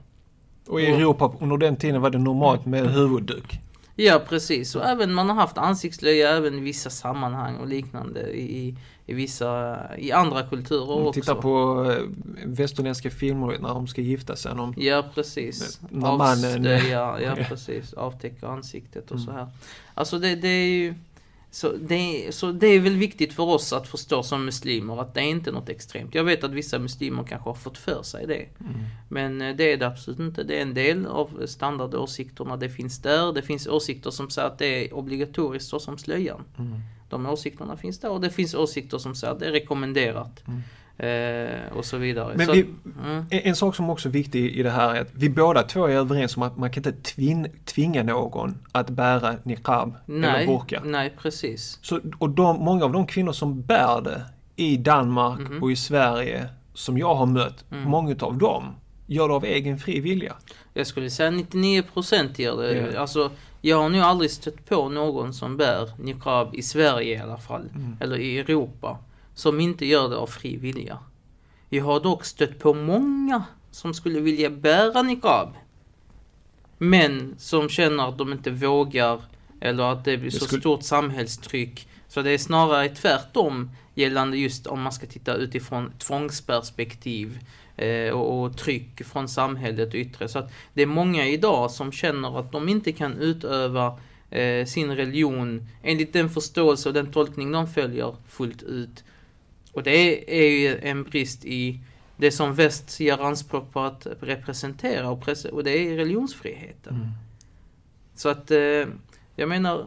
Och 0.68 0.82
i 0.82 0.86
Europa 0.86 1.34
under 1.40 1.58
den 1.58 1.76
tiden 1.76 2.02
var 2.02 2.10
det 2.10 2.18
normalt 2.18 2.66
med 2.66 2.92
huvudduk. 2.92 3.60
Ja 3.96 4.22
precis, 4.30 4.76
och 4.76 4.86
även 4.86 5.14
man 5.14 5.30
har 5.30 5.36
haft 5.36 5.58
ansiktslöja 5.58 6.30
även 6.30 6.58
i 6.58 6.62
vissa 6.62 6.90
sammanhang 6.90 7.56
och 7.56 7.68
liknande 7.68 8.22
i, 8.38 8.78
i 9.06 9.14
vissa, 9.14 9.80
i 9.98 10.12
andra 10.12 10.44
kulturer 10.44 10.92
Om 10.92 11.08
också. 11.08 11.22
Titta 11.22 11.36
på 11.36 11.86
eh, 11.92 12.04
västerländska 12.46 13.10
filmer 13.10 13.58
när 13.60 13.70
de 13.70 13.88
ska 13.88 14.02
gifta 14.02 14.36
sig. 14.36 14.56
De, 14.56 14.74
Ja 14.78 15.04
precis. 15.16 15.80
När 15.90 16.18
mannen- 16.18 16.64
ja 17.20 17.36
precis. 17.48 17.94
Avtäcka 17.94 18.48
ansiktet 18.48 19.12
och 19.12 19.20
så 19.20 19.32
här. 19.32 19.48
Alltså 19.94 20.20
det, 20.20 20.36
det 20.36 20.48
är 20.48 20.68
ju... 20.68 20.94
Så 21.54 21.72
det, 21.82 22.28
så 22.36 22.52
det 22.52 22.68
är 22.68 22.80
väl 22.80 22.96
viktigt 22.96 23.34
för 23.34 23.44
oss 23.44 23.74
att 23.74 23.88
förstå 23.88 24.24
som 24.24 24.46
muslimer 24.46 25.02
att 25.02 25.14
det 25.14 25.20
är 25.20 25.26
inte 25.26 25.52
något 25.52 25.70
extremt. 25.70 26.16
Jag 26.16 26.24
vet 26.24 26.44
att 26.44 26.52
vissa 26.52 26.80
muslimer 26.80 27.24
kanske 27.24 27.50
har 27.50 27.54
fått 27.56 27.78
för 27.78 28.04
sig 28.04 28.28
det. 28.28 28.46
Men 29.10 29.42
eh, 29.42 29.56
det 29.56 29.74
är 29.74 29.78
det 29.78 29.88
absolut 29.88 30.20
inte. 30.20 30.44
Det 30.44 30.58
är 30.58 30.62
en 30.62 30.74
del 30.74 31.06
av 31.06 31.46
standardåsikterna. 31.46 32.58
Det 32.58 32.70
finns 32.70 33.02
där. 33.02 33.34
Det 33.34 33.42
finns 33.42 33.68
åsikter 33.68 34.12
som 34.12 34.30
säger 34.30 34.48
att 34.48 34.58
det 34.60 34.66
är 34.86 34.94
obligatoriskt 34.94 35.70
så 35.70 35.80
som 35.80 35.98
slöjan. 35.98 36.44
Mm. 36.60 36.80
De 37.12 37.26
åsikterna 37.26 37.78
finns 37.78 38.00
där. 38.00 38.10
Och 38.10 38.22
det 38.22 38.30
finns 38.30 38.54
åsikter 38.56 38.98
som 38.98 39.16
säger 39.16 39.34
att 39.34 39.40
det 39.40 39.48
är 39.48 39.52
rekommenderat. 39.52 40.44
Eh, 40.98 41.78
och 41.78 41.86
så 41.86 41.98
vidare. 41.98 42.34
Men 42.38 42.46
så, 42.46 42.54
vi- 42.54 42.66
mm. 43.06 43.26
En, 43.30 43.56
sak 43.56 43.76
som 43.76 43.90
också 43.90 44.10
är 44.10 44.14
viktig 44.14 44.46
i 44.56 44.64
det 44.64 44.70
här 44.70 44.96
är 44.96 45.02
att 45.02 45.08
vi 45.14 45.30
båda 45.30 45.64
två 45.64 45.86
är 45.86 45.92
överens 45.96 46.38
om 46.38 46.44
att 46.44 46.58
man 46.58 46.72
kan 46.72 46.84
inte 46.88 47.02
tvin, 47.02 47.48
tvinga 47.66 48.04
någon 48.04 48.58
att 48.72 48.90
bära 48.90 49.36
niqab 49.44 49.96
eller 50.08 50.20
Nej, 50.20 50.48
burka. 50.48 50.82
nej 50.86 51.14
precis. 51.22 51.80
Så, 51.82 52.00
och 52.18 52.30
de, 52.30 52.58
många 52.60 52.86
av 52.86 52.92
de 52.92 53.08
kvinnor 53.08 53.32
som 53.32 53.62
bär 53.62 54.02
det 54.02 54.22
i 54.56 54.78
Danmark 54.78 55.40
Mhm. 55.40 55.64
och 55.64 55.72
i 55.72 55.76
Sverige 55.76 56.48
som 56.74 56.98
jag 56.98 57.16
har 57.16 57.26
mött, 57.26 57.66
Mm. 57.72 57.84
många 57.90 58.16
av 58.20 58.38
dem 58.38 58.76
gör 59.08 59.28
det 59.28 59.34
av 59.34 59.46
egen 59.46 59.78
fri 59.80 60.00
vilja. 60.00 60.34
Jag 60.74 60.88
skulle 60.88 61.10
säga 61.10 61.32
99% 61.32 62.40
gör 62.40 62.58
det. 62.64 62.92
Ja. 62.94 63.00
Alltså, 63.00 63.32
jag 63.62 63.78
har 63.82 63.90
nog 63.90 64.02
aldrig 64.02 64.32
stött 64.32 64.66
på 64.70 64.90
någon 64.90 65.34
som 65.34 65.58
bär 65.58 65.90
niqab 66.00 66.56
i 66.56 66.62
Sverige 66.62 67.16
i 67.18 67.22
alla 67.22 67.38
fall. 67.38 67.70
Mm. 67.76 67.96
Eller 68.00 68.18
i 68.18 68.40
Europa. 68.40 68.98
Som 69.36 69.60
inte 69.60 69.86
gör 69.86 70.10
det 70.10 70.18
av 70.18 70.28
fri 70.28 70.58
vilja. 70.58 71.00
Jag 71.70 71.86
har 71.86 72.00
dock 72.00 72.26
stött 72.26 72.60
på 72.60 72.74
många 72.74 73.44
som 73.72 73.94
skulle 73.94 74.20
vilja 74.20 74.50
bära 74.50 75.02
niqab. 75.02 75.50
Men 76.78 77.36
som 77.38 77.70
känner 77.70 78.08
att 78.10 78.18
de 78.18 78.32
inte 78.32 78.50
vågar. 78.52 79.22
Eller 79.62 79.84
att 79.84 80.06
det 80.06 80.18
blir 80.18 80.32
Det 80.32 80.38
så 80.40 80.46
skulle- 80.46 80.62
stort 80.62 80.84
samhällstryck. 80.84 81.88
Så 82.12 82.22
det 82.22 82.32
är 82.32 82.38
snarare 82.38 82.90
tvärtom 82.90 83.72
gällande 83.94 84.38
just 84.38 84.68
om 84.68 84.82
man 84.82 84.92
ska 84.92 85.08
titta 85.08 85.36
utifrån 85.36 85.94
tvångsperspektiv. 85.98 87.40
Eh, 87.78 88.12
och, 88.12 88.44
och 88.44 88.58
tryck 88.58 89.06
från 89.06 89.28
samhället 89.28 89.90
och 89.90 89.96
yttre. 89.96 90.28
Så 90.28 90.40
att 90.40 90.52
det 90.74 90.82
är 90.82 90.86
många 90.86 91.28
idag 91.28 91.72
som 91.72 91.92
känner 91.92 92.40
att 92.40 92.52
de 92.52 92.70
inte 92.70 92.92
kan 92.92 93.18
utöva 93.18 94.00
eh, 94.30 94.66
sin 94.66 94.96
religion 94.96 95.68
enligt 95.84 96.14
den 96.14 96.30
förståelse 96.30 96.90
och 96.90 96.94
den 96.94 97.12
tolkning 97.12 97.52
de 97.52 97.68
följer 97.68 98.16
fullt 98.28 98.64
ut. 98.64 99.04
Och 99.74 99.84
det 99.84 100.36
är 100.42 100.50
ju 100.50 100.78
en 100.78 101.04
brist 101.04 101.46
i 101.46 101.80
det 102.18 102.32
som 102.32 102.56
väst 102.56 103.00
gör 103.00 103.26
anspråk 103.26 103.74
på 103.74 103.80
att 103.80 104.08
representera 104.20 105.10
och, 105.10 105.24
pres- 105.24 105.50
och 105.50 105.64
det 105.64 105.72
är 105.72 105.96
religionsfriheten. 105.96 106.96
Mm. 106.96 107.08
Så 108.16 108.30
att 108.30 108.52
eh, 108.52 108.88
jag 109.36 109.50
menar 109.50 109.86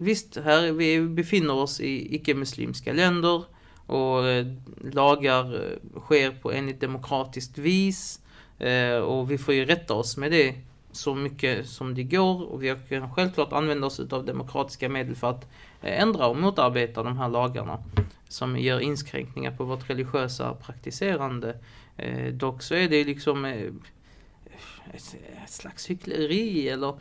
Visst, 0.00 0.36
här 0.36 0.72
vi 0.72 1.00
befinner 1.00 1.54
oss 1.54 1.80
i 1.80 2.14
icke-muslimska 2.14 2.92
länder 2.92 3.44
och 3.86 4.26
eh, 4.26 4.46
lagar 4.92 5.54
eh, 5.54 6.00
sker 6.00 6.30
på 6.30 6.52
enligt 6.52 6.80
demokratiskt 6.80 7.58
vis 7.58 8.20
eh, 8.58 8.96
och 8.96 9.30
vi 9.30 9.38
får 9.38 9.54
ju 9.54 9.64
rätta 9.64 9.94
oss 9.94 10.16
med 10.16 10.30
det 10.30 10.54
så 10.92 11.14
mycket 11.14 11.68
som 11.68 11.94
det 11.94 12.02
går 12.02 12.42
och 12.42 12.62
vi 12.62 12.76
kan 12.88 13.14
självklart 13.14 13.52
använda 13.52 13.86
oss 13.86 14.00
av 14.00 14.24
demokratiska 14.24 14.88
medel 14.88 15.16
för 15.16 15.30
att 15.30 15.46
ändra 15.82 16.26
och 16.26 16.36
motarbeta 16.36 17.02
de 17.02 17.18
här 17.18 17.28
lagarna 17.28 17.84
som 18.28 18.58
gör 18.58 18.80
inskränkningar 18.80 19.56
på 19.56 19.64
vårt 19.64 19.90
religiösa 19.90 20.54
praktiserande. 20.54 21.58
Dock 22.32 22.62
så 22.62 22.74
är 22.74 22.88
det 22.88 23.04
liksom 23.04 23.44
ett, 23.44 25.16
slags 25.46 25.90
hyckleri 25.90 26.68
eller 26.68 26.94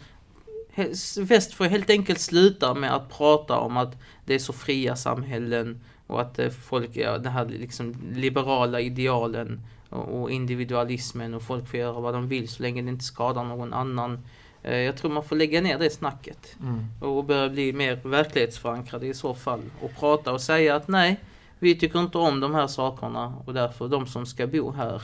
Väst 1.19 1.53
får 1.53 1.65
helt 1.65 1.89
enkelt 1.89 2.19
sluta 2.19 2.73
med 2.73 2.95
att 2.95 3.09
prata 3.09 3.57
om 3.57 3.77
att 3.77 3.97
det 4.25 4.33
är 4.35 4.39
så 4.39 4.53
fria 4.53 4.95
samhällen 4.95 5.81
och 6.07 6.21
att 6.21 6.39
eh, 6.39 6.49
folk, 6.49 6.89
ja, 6.93 7.17
det 7.17 7.29
här 7.29 7.45
liksom 7.45 7.95
liberala 8.13 8.79
idealen 8.81 9.61
och, 9.89 10.31
individualismen 10.31 11.33
och 11.33 11.41
folk 11.43 11.67
får 11.67 11.79
göra 11.79 11.99
vad 11.99 12.13
de 12.13 12.27
vill 12.27 12.47
så 12.47 12.63
länge 12.63 12.81
det 12.81 12.89
inte 12.89 13.05
skadar 13.05 13.43
någon 13.43 13.73
annan. 13.73 14.19
Eh, 14.63 14.77
Jag 14.77 14.97
tror 14.97 15.11
man 15.11 15.23
får 15.23 15.35
lägga 15.35 15.61
ner 15.61 15.79
det 15.79 15.89
snacket 15.89 16.55
Mm. 16.61 16.85
och 17.01 17.25
börja 17.25 17.49
bli 17.49 17.73
mer 17.73 17.95
verklighetsförankrade 18.03 19.07
i 19.07 19.13
så 19.13 19.33
fall 19.33 19.61
och 19.81 19.91
prata 19.99 20.33
och 20.33 20.41
säga 20.41 20.75
att 20.75 20.87
nej, 20.87 21.19
vi 21.59 21.75
tycker 21.75 21.99
inte 21.99 22.17
om 22.17 22.39
de 22.39 22.55
här 22.55 22.67
sakerna 22.67 23.33
och 23.45 23.53
därför 23.53 23.87
de 23.87 24.07
som 24.07 24.25
ska 24.25 24.47
bo 24.47 24.71
här 24.71 25.01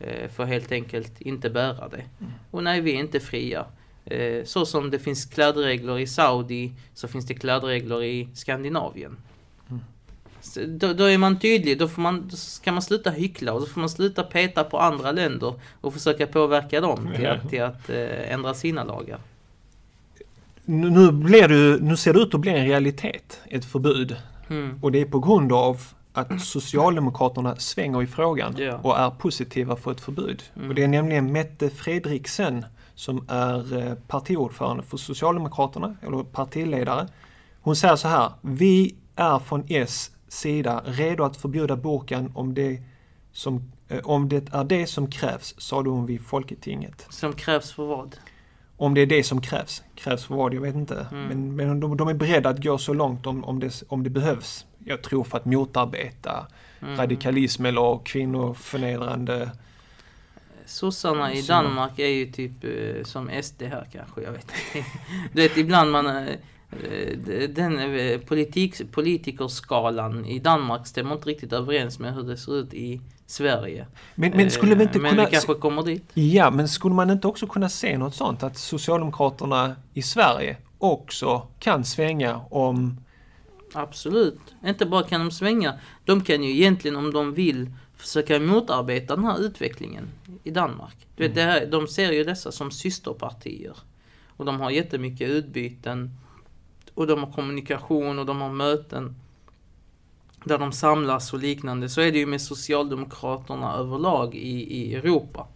eh, 0.00 0.30
får 0.30 0.44
helt 0.44 0.72
enkelt 0.72 1.20
inte 1.20 1.50
bära 1.50 1.88
det. 1.88 2.04
Och 2.50 2.64
nej, 2.64 2.80
vi 2.80 2.92
är 2.94 3.00
inte 3.00 3.20
fria. 3.20 3.66
Eh, 4.04 4.44
så 4.44 4.66
som 4.66 4.90
det 4.90 4.98
finns 4.98 5.24
klädregler 5.24 5.98
i 5.98 6.06
Saudi 6.06 6.72
så 6.94 7.08
finns 7.08 7.26
det 7.26 7.34
klädregler 7.34 8.02
i 8.02 8.28
Skandinavien. 8.34 9.16
Så 10.40 10.60
Då, 10.66 10.92
då 10.92 11.04
är 11.04 11.18
man 11.18 11.38
tydlig, 11.38 11.78
då, 11.78 11.88
får 11.88 12.02
man, 12.02 12.28
då 12.28 12.36
ska 12.36 12.72
man 12.72 12.82
sluta 12.82 13.10
hyckla 13.10 13.52
och 13.52 13.60
då 13.60 13.66
får 13.66 13.80
man 13.80 13.90
sluta 13.90 14.22
peta 14.22 14.64
på 14.64 14.78
andra 14.78 15.12
länder 15.12 15.54
och 15.80 15.94
försöka 15.94 16.26
påverka 16.26 16.80
dem 16.80 17.08
till 17.16 17.26
att, 17.26 17.50
till 17.50 17.62
att 17.62 17.90
eh, 17.90 18.32
ändra 18.32 18.54
sina 18.54 18.84
lagar. 18.84 19.18
nu, 20.64 20.90
nu, 20.90 21.12
blir 21.12 21.48
det, 21.48 21.82
nu 21.82 21.96
ser 21.96 22.12
det 22.12 22.20
ut 22.20 22.34
att 22.34 22.40
bli 22.40 22.50
en 22.50 22.66
realitet, 22.66 23.40
ett 23.48 23.64
förbud. 23.64 24.16
Mm. 24.48 24.78
Och 24.82 24.92
det 24.92 25.00
är 25.00 25.04
på 25.04 25.18
grund 25.18 25.52
av 25.52 25.80
att 26.12 26.40
Socialdemokraterna 26.40 27.56
svänger 27.56 28.02
i 28.02 28.06
frågan 28.06 28.54
Ja. 28.58 28.78
och 28.82 28.98
är 28.98 29.10
positiva 29.10 29.76
för 29.76 29.92
ett 29.92 30.00
förbud. 30.00 30.42
Mm. 30.56 30.68
Och 30.68 30.74
det 30.74 30.82
är 30.82 30.88
nämligen 30.88 31.32
Mette 31.32 31.70
Fredriksen 31.70 32.64
som 32.94 33.24
är 33.28 33.78
eh, 33.78 33.94
partiordförande 33.94 34.82
för 34.82 34.96
Socialdemokraterna, 34.96 35.96
eller 36.02 36.22
partiledare. 36.24 37.08
Hon 37.60 37.76
säger 37.76 37.96
så 37.96 38.08
här, 38.08 38.32
vi 38.40 38.94
är 39.16 39.38
från 39.38 39.64
S 39.68 40.10
sida 40.28 40.82
redo 40.84 41.24
att 41.24 41.36
förbjuda 41.36 41.76
burkan 41.76 42.32
om 42.34 42.54
det, 42.54 42.82
som, 43.32 43.72
eh, 43.88 43.98
om 44.04 44.28
det 44.28 44.54
är 44.54 44.64
det 44.64 44.86
som 44.86 45.10
krävs, 45.10 45.54
sade 45.58 45.90
hon 45.90 46.06
vid 46.06 46.20
Folketinget. 46.26 47.06
Som 47.10 47.32
krävs 47.32 47.72
för 47.72 47.86
vad? 47.86 48.16
Om 48.76 48.94
det 48.94 49.00
är 49.00 49.06
det 49.06 49.22
som 49.22 49.40
krävs. 49.40 49.82
Krävs 49.94 50.24
för 50.24 50.34
vad, 50.34 50.54
jag 50.54 50.60
vet 50.60 50.74
inte. 50.74 51.06
Mm. 51.12 51.26
Men, 51.28 51.56
men 51.56 51.80
de, 51.80 51.96
de 51.96 52.08
är 52.08 52.14
beredda 52.14 52.48
att 52.48 52.62
gå 52.62 52.78
så 52.78 52.92
långt 52.92 53.26
om, 53.26 53.44
om, 53.44 53.60
det, 53.60 53.82
om 53.88 54.02
det 54.02 54.10
behövs. 54.10 54.66
Jag 54.84 55.02
tror 55.02 55.24
för 55.24 55.38
att 55.38 55.44
motarbeta 55.44 56.46
Mm. 56.82 56.96
radikalism 56.96 57.66
eller 57.66 58.00
kvinnoförnedrande... 58.04 59.50
Sossarna 60.72 61.34
i 61.34 61.42
Danmark 61.42 61.98
är 61.98 62.06
ju 62.08 62.32
typ 62.32 62.64
eh, 62.64 63.04
som 63.04 63.30
SD 63.42 63.62
här 63.62 63.86
kanske, 63.92 64.20
jag 64.22 64.32
vet 64.32 64.52
inte. 64.74 64.88
Du 65.32 65.42
vet 65.42 65.56
ibland 65.56 65.90
man... 65.90 66.06
eh, 66.06 66.22
eh, 66.26 67.48
Den 67.48 67.78
eh, 67.78 68.20
politik, 68.20 68.92
politikerskalan 68.92 70.26
i 70.26 70.38
Danmark 70.38 70.86
stämmer 70.86 71.14
inte 71.14 71.28
riktigt 71.28 71.52
överens 71.52 71.98
med 71.98 72.14
hur 72.14 72.22
det 72.22 72.36
ser 72.36 72.58
ut 72.58 72.74
i 72.74 73.00
Sverige. 73.26 73.86
Men, 74.14 74.30
men 74.36 74.50
skulle 74.50 74.74
vi 74.74 74.82
inte 74.82 74.98
Eh, 74.98 75.02
men 75.02 75.10
kunna... 75.10 75.24
vi 75.24 75.30
kanske 75.30 75.54
kommer 75.54 75.82
dit. 75.82 76.04
Ja, 76.14 76.50
men 76.50 76.68
skulle 76.68 76.94
man 76.94 77.10
inte 77.10 77.26
också 77.28 77.46
kunna 77.46 77.68
se 77.68 77.98
något 77.98 78.14
sånt? 78.14 78.42
Att 78.42 78.58
Socialdemokraterna 78.58 79.76
i 79.94 80.02
Sverige 80.02 80.56
också 80.78 81.46
kan 81.58 81.84
svänga 81.84 82.40
om... 82.50 82.96
Absolut. 83.74 84.40
Inte 84.66 84.86
bara 84.86 85.02
kan 85.02 85.20
de 85.20 85.30
svänga. 85.30 85.74
De 86.04 86.20
kan 86.20 86.42
ju 86.44 86.50
egentligen 86.50 86.96
om 86.96 87.12
de 87.12 87.34
vill 87.34 87.70
försöka 88.02 88.40
motarbeta 88.40 89.16
den 89.16 89.24
här 89.24 89.40
utvecklingen 89.40 90.08
i 90.44 90.50
Danmark. 90.50 91.06
Du 91.16 91.26
vet, 91.26 91.34
det 91.34 91.42
här, 91.42 91.66
de 91.66 91.88
ser 91.88 92.12
ju 92.12 92.24
dessa 92.24 92.52
som 92.52 92.70
systerpartier. 92.70 93.76
Och 94.36 94.44
de 94.44 94.60
har 94.60 94.70
jättemycket 94.70 95.30
utbyten. 95.30 96.10
Och 96.94 97.06
de 97.06 97.24
har 97.24 97.32
kommunikation 97.32 98.18
och 98.18 98.26
de 98.26 98.40
har 98.40 98.50
möten. 98.50 99.16
Där 100.44 100.58
de 100.58 100.72
samlas 100.72 101.32
och 101.32 101.38
liknande. 101.38 101.88
Så 101.88 102.00
är 102.00 102.12
det 102.12 102.18
ju 102.18 102.26
med 102.26 102.40
Socialdemokraterna 102.40 103.74
överlag 103.74 104.34
i, 104.34 104.76
i 104.76 104.94
Europa. 104.94 105.46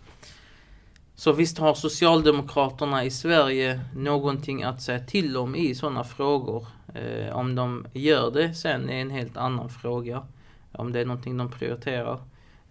Så 1.14 1.32
visst 1.32 1.58
har 1.58 1.74
Socialdemokraterna 1.74 3.04
i 3.04 3.10
Sverige 3.10 3.80
någonting 3.96 4.62
att 4.62 4.82
säga 4.82 5.00
till 5.00 5.36
om 5.36 5.54
i 5.54 5.74
sådana 5.74 6.04
frågor. 6.04 6.66
Eh, 6.94 7.36
om 7.36 7.54
de 7.54 7.86
gör 7.92 8.30
det 8.30 8.54
sen 8.54 8.90
är 8.90 9.00
en 9.00 9.10
helt 9.10 9.36
annan 9.36 9.68
fråga. 9.68 10.26
Om 10.72 10.92
det 10.92 11.00
är 11.00 11.04
någonting 11.04 11.36
de 11.36 11.50
prioriterar. 11.50 12.20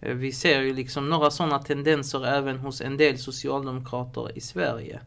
Eh, 0.06 0.14
vi 0.14 0.32
ser 0.32 0.62
ju 0.62 0.74
liksom 0.74 1.08
några 1.08 1.30
sådana 1.30 1.58
tendenser 1.58 2.26
även 2.26 2.58
hos 2.58 2.80
en 2.80 2.96
del 2.96 3.18
socialdemokrater 3.18 4.38
i 4.38 4.40
Sverige. 4.40 5.00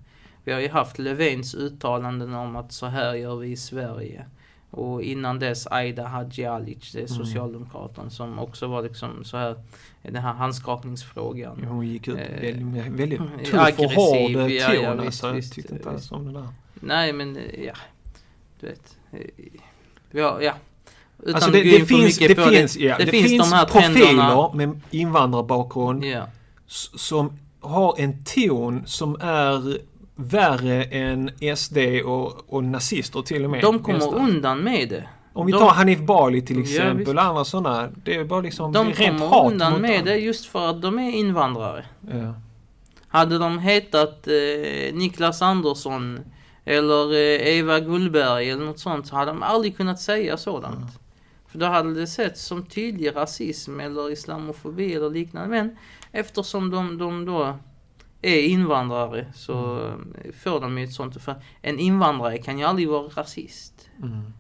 Vi 0.44 0.52
har 0.54 0.60
ju 0.60 0.70
haft 0.70 1.00
Löfvens 1.00 1.56
uttalanden 1.56 2.34
om 2.34 2.56
att 2.56 2.72
så 2.72 2.86
här 2.86 3.14
gör 3.14 3.36
vi 3.36 3.48
i 3.52 3.58
Sverige. 3.58 4.26
Och 4.72 5.02
innan 5.02 5.40
dess 5.40 5.68
Aida 5.68 6.08
Hadzialic, 6.08 6.92
det 6.92 6.98
är 7.00 7.06
Mm. 7.12 7.26
socialdemokraten 7.26 8.10
som 8.12 8.40
också 8.40 8.68
var 8.68 8.82
liksom 8.82 9.24
så 9.24 9.38
här 9.38 9.56
den 10.02 10.16
här 10.16 10.34
handskakningsfrågan. 10.34 11.64
Hon 11.64 11.88
gick 11.88 12.08
ut 12.08 12.18
Eh, 12.18 12.42
väldigt, 12.42 12.92
väldigt 13.00 13.20
mm, 13.20 13.40
tuff 13.46 13.54
och 13.54 13.60
aggressiv, 13.66 13.96
hård 14.40 14.52
ja, 14.52 14.68
ton. 14.68 14.84
ja, 14.84 14.94
visst, 14.94 15.24
alltså, 15.24 15.28
jag 15.36 15.52
tyckte 15.52 15.74
inte 15.74 15.90
alls 15.90 16.12
om 16.12 16.26
det 16.34 16.40
där. 16.40 16.48
Nej 16.74 17.14
men 17.14 17.38
eh, 17.38 17.64
ja, 17.66 17.74
du 18.60 18.68
vet. 18.68 18.98
eh, 19.12 19.20
Ja, 20.12 20.42
ja. 20.42 20.54
Utan 21.24 21.36
Alltså 21.36 21.52
det, 21.52 21.64
det 21.64 21.86
finns, 21.86 22.18
det 22.18 22.36
på 22.36 22.42
finns, 22.44 22.78
ja, 22.78 22.98
det, 22.98 23.06
det 23.06 23.12
finns, 23.12 23.28
finns 23.30 23.50
de 23.52 23.56
här 23.56 23.66
profiler 23.66 23.94
trenderna. 24.06 24.54
med 24.54 24.82
invandrarbakgrund 24.92 26.04
Ja, 26.06 26.24
s- 26.68 26.90
som 27.02 27.40
har 27.62 27.96
en 27.98 28.24
ton 28.24 28.84
som 28.86 29.16
är 29.22 29.78
värre 30.16 30.84
än 30.84 31.30
SD 31.58 31.78
och, 32.06 32.54
och 32.54 32.64
nazister 32.64 33.22
till 33.22 33.44
och 33.46 33.50
med. 33.52 33.62
de 33.62 33.80
kommer 33.80 34.00
nästan. 34.00 34.30
undan 34.30 34.60
med 34.60 34.90
det. 34.90 35.04
Om 35.34 35.46
vi 35.46 35.52
de- 35.52 35.58
tar 35.60 35.70
Hanif 35.70 36.00
Bali 36.00 36.42
till 36.42 36.58
Ja, 36.58 36.64
exempel 36.64 37.18
och 37.18 37.24
andra 37.24 37.46
sådana. 37.46 37.90
Det 38.04 38.16
är 38.16 38.24
bara 38.24 38.42
liksom 38.42 38.72
De 38.72 38.88
det 38.88 38.94
kommer 39.08 39.46
undan 39.48 39.82
med 39.82 40.00
dem. 40.00 40.06
det 40.06 40.16
just 40.16 40.46
för 40.46 40.70
att 40.70 40.82
de 40.82 41.00
är 41.00 41.12
invandrare. 41.12 41.86
Ja. 42.12 42.34
Hade 43.08 43.38
de 43.38 43.60
hetat 43.60 44.28
eh, 44.28 44.94
Niklas 44.94 45.42
Andersson 45.42 46.20
eller 46.66 47.14
eh, 47.14 47.58
Eva 47.58 47.80
Gullberg 47.80 48.50
eller 48.50 48.66
något 48.66 48.80
sånt 48.80 49.08
så 49.08 49.16
hade 49.16 49.32
de 49.32 49.44
aldrig 49.44 49.78
kunnat 49.78 50.00
säga 50.00 50.38
sådant. 50.38 51.00
För 51.52 51.60
då 51.60 51.66
hade 51.66 51.94
det 51.94 52.08
setts 52.08 52.42
som 52.46 52.66
tydlig 52.66 53.16
rasism 53.16 53.80
eller 53.80 54.12
islamofobi 54.12 54.94
eller 54.94 55.10
liknande. 55.10 55.50
Men 55.50 55.78
eftersom 56.12 56.70
de, 56.70 56.98
de 56.98 57.26
då 57.26 57.58
är 58.22 58.42
invandrare 58.42 59.26
så 59.36 59.78
eh, 59.88 60.32
får 60.44 60.60
de 60.60 60.78
ju 60.78 60.84
ett 60.84 60.94
sånt. 60.94 61.22
För 61.22 61.36
en 61.62 61.80
invandrare 61.80 62.38
kan 62.38 62.60
ju 62.60 62.66
aldrig 62.66 62.90
vara 62.90 63.08
rasist. 63.08 63.90
Mm. 64.04 64.34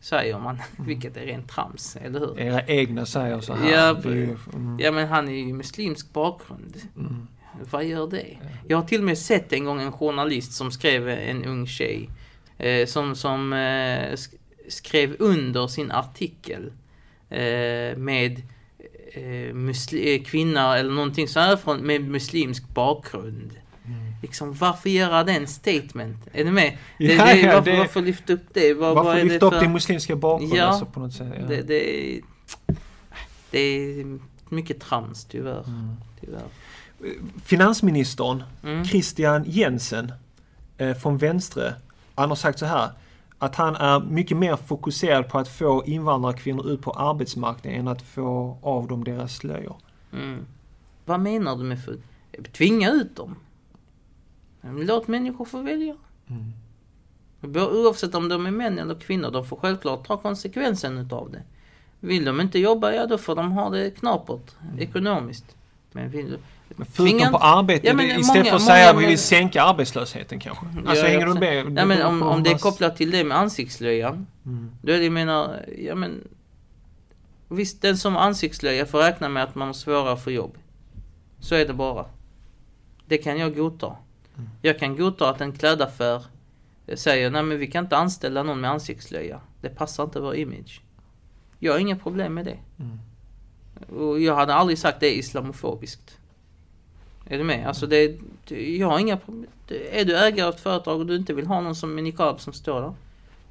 Säger 0.00 0.38
man, 0.38 0.58
vilket 0.78 1.16
är 1.16 1.20
rent 1.26 1.48
trams, 1.48 1.96
eller 1.96 2.20
hur? 2.20 2.40
Era 2.40 2.62
egna 2.66 3.06
säger 3.06 3.40
så 3.40 3.54
här. 3.54 3.70
Ja, 3.72 3.96
ju, 4.04 4.36
mm, 4.54 4.78
Ja 4.80 4.92
men 4.92 5.08
han 5.08 5.28
är 5.28 5.32
ju 5.32 5.52
muslimsk 5.52 6.12
bakgrund. 6.12 6.76
mm, 6.96 7.26
Vad 7.70 7.84
gör 7.84 8.06
det? 8.06 8.38
Jag 8.68 8.76
har 8.76 8.84
till 8.84 9.00
och 9.00 9.06
med 9.06 9.18
sett 9.18 9.52
en 9.52 9.64
gång 9.64 9.80
en 9.82 9.92
journalist 9.92 10.52
som 10.52 10.70
skrev 10.70 11.08
en 11.08 11.44
ung 11.44 11.66
tjej. 11.66 12.10
Eh, 12.58 12.86
som 12.86 13.14
som 13.14 13.52
eh, 13.52 14.16
skrev 14.68 15.16
under 15.18 15.66
sin 15.66 15.90
artikel 15.90 16.72
eh, 17.30 17.96
med 17.96 18.42
eh, 19.12 20.00
eh, 20.00 20.22
kvinna 20.24 20.78
eller 20.78 20.90
någonting 20.92 21.28
så 21.28 21.40
här 21.40 21.56
från, 21.56 21.80
med 21.80 22.02
muslimsk 22.08 22.68
bakgrund. 22.68 23.50
mm. 23.86 24.14
Liksom 24.22 24.52
varför 24.52 24.90
göra 24.90 25.24
den 25.24 25.46
statement? 25.46 26.18
Är 26.32 26.44
du 26.44 26.50
med? 26.50 26.78
Det, 26.98 27.04
Ja, 27.04 27.24
det, 27.24 27.40
ja, 27.40 27.52
varför, 27.54 27.70
det- 27.72 27.78
varför 27.78 28.02
lyfta 28.02 28.32
upp 28.32 28.44
det? 28.54 28.74
Vad 28.74 28.94
Varför 28.94 29.24
lyfta 29.24 29.46
upp 29.46 29.52
för- 29.54 29.60
din 29.60 29.72
muslimska 29.72 30.16
bakgrund 30.16 30.54
Ja. 30.54 30.64
alltså, 30.64 30.84
på 30.86 31.00
något 31.00 31.12
sätt? 31.12 31.28
Ja. 31.40 31.46
det, 31.46 31.62
det, 31.62 32.10
är, 32.16 32.20
det 33.50 33.58
är 33.60 34.18
mycket 34.48 34.80
trams 34.80 35.24
tyvärr. 35.24 35.64
Mm. 35.66 35.96
tyvärr. 36.20 36.42
Finansministern 37.44 38.42
Mm. 38.64 38.84
Christian 38.84 39.44
Jensen 39.46 40.12
eh, 40.78 40.94
från 40.96 41.18
Vänstre, 41.18 41.74
han 42.14 42.28
har 42.28 42.36
sagt 42.36 42.58
så 42.58 42.66
här 42.66 42.90
att 43.44 43.54
han 43.54 43.76
är 43.76 44.00
mycket 44.00 44.36
mer 44.36 44.56
fokuserad 44.56 45.28
på 45.28 45.38
att 45.38 45.48
få 45.48 45.84
invandrarkvinnor 45.86 46.70
ut 46.70 46.82
på 46.82 46.90
arbetsmarknaden 46.90 47.80
än 47.80 47.88
att 47.88 48.02
få 48.02 48.58
av 48.62 48.88
dem 48.88 49.04
deras 49.04 49.36
slöjor. 49.36 49.76
Mm. 50.12 50.46
Vad 51.04 51.20
menar 51.20 51.56
du 51.56 51.64
med 51.64 51.84
för... 51.84 51.98
Tvinga 52.52 52.90
ut 52.90 53.16
dem? 53.16 53.36
Låt 54.62 55.08
människor 55.08 55.44
få 55.44 55.62
välja. 55.62 55.96
Mm. 56.26 56.52
Oavsett 57.56 58.14
om 58.14 58.28
de 58.28 58.46
är 58.46 58.50
män 58.50 58.78
eller 58.78 58.94
kvinnor, 58.94 59.30
de 59.30 59.46
får 59.46 59.56
självklart 59.56 60.06
ta 60.06 60.16
konsekvensen 60.16 60.98
utav 60.98 61.30
det. 61.30 61.42
Vill 62.00 62.24
de 62.24 62.40
inte 62.40 62.58
jobba, 62.58 62.92
ja 62.92 63.06
då 63.06 63.18
får 63.18 63.34
de 63.36 63.52
ha 63.52 63.70
det 63.70 63.90
knapert 63.90 64.54
ekonomiskt. 64.78 65.56
Men. 65.94 66.38
Men 66.68 66.86
förutom 66.92 67.32
på 67.32 67.38
arbete, 67.38 67.86
Ja, 67.86 67.94
men 67.94 68.06
istället 68.06 68.26
många- 68.26 68.44
för 68.44 68.56
att 68.56 68.62
säga 68.62 68.90
att 68.90 68.98
vi 68.98 69.06
vill 69.06 69.18
sänka 69.18 69.62
arbetslösheten 69.62 70.40
kanske. 70.40 70.66
Alltså 70.86 71.04
Ja, 71.04 71.10
hänger 71.10 71.26
du 71.26 71.34
med? 71.34 71.78
Ja, 71.78 71.84
men 71.84 72.02
om, 72.02 72.22
om 72.22 72.42
det 72.42 72.50
är 72.50 72.58
kopplat 72.58 72.96
till 72.96 73.10
det 73.10 73.24
med 73.24 73.38
ansiktslöjan. 73.38 74.26
Mm. 74.46 74.70
Då 74.82 74.92
är 74.92 74.98
det, 74.98 75.04
jag 75.04 75.12
menar, 75.12 75.64
ja 75.78 75.94
men... 75.94 76.28
Visst, 77.48 77.82
den 77.82 77.96
som 77.96 78.14
har 78.14 78.22
ansiktslöja 78.22 78.86
får 78.86 78.98
räkna 78.98 79.28
med 79.28 79.42
att 79.42 79.54
man 79.54 79.68
har 79.68 79.72
svårare 79.72 80.12
att 80.12 80.24
få 80.24 80.30
jobb. 80.30 80.54
Så 81.40 81.54
är 81.54 81.66
det 81.66 81.74
bara. 81.74 82.06
Det 83.06 83.18
kan 83.18 83.38
jag 83.38 83.56
godta. 83.56 83.86
Mm. 84.36 84.50
Jag 84.62 84.78
kan 84.78 84.96
godta 84.96 85.30
att 85.30 85.40
en 85.40 85.52
klädaffär 85.52 86.24
säger, 86.94 87.30
nej 87.30 87.42
men 87.42 87.58
vi 87.58 87.66
kan 87.66 87.84
inte 87.84 87.96
anställa 87.96 88.42
någon 88.42 88.60
med 88.60 88.70
ansiktslöja. 88.70 89.40
Det 89.60 89.68
passar 89.68 90.04
inte 90.04 90.20
vår 90.20 90.36
image. 90.36 90.80
Jag 91.58 91.72
har 91.72 91.78
inga 91.78 91.96
problem 91.96 92.34
med 92.34 92.44
det. 92.44 92.58
Mm. 92.78 92.98
Och 93.88 94.20
jag 94.20 94.34
hade 94.34 94.54
aldrig 94.54 94.78
sagt 94.78 95.00
det 95.00 95.06
är 95.06 95.18
islamofobiskt. 95.18 96.18
Är 97.26 97.38
du 97.38 97.44
med? 97.44 97.66
Alltså 97.68 97.86
det, 97.86 98.18
jag 98.78 98.86
har 98.86 98.98
inga 98.98 99.16
problem. 99.16 99.50
Är 99.92 100.04
du 100.04 100.16
ägare 100.16 100.46
av 100.46 100.54
ett 100.54 100.60
företag 100.60 101.00
och 101.00 101.06
du 101.06 101.16
inte 101.16 101.34
vill 101.34 101.46
ha 101.46 101.60
någon 101.60 101.74
som 101.74 101.94
med 101.94 102.04
niqab 102.04 102.40
som 102.40 102.52
står 102.52 102.80
där. 102.80 102.92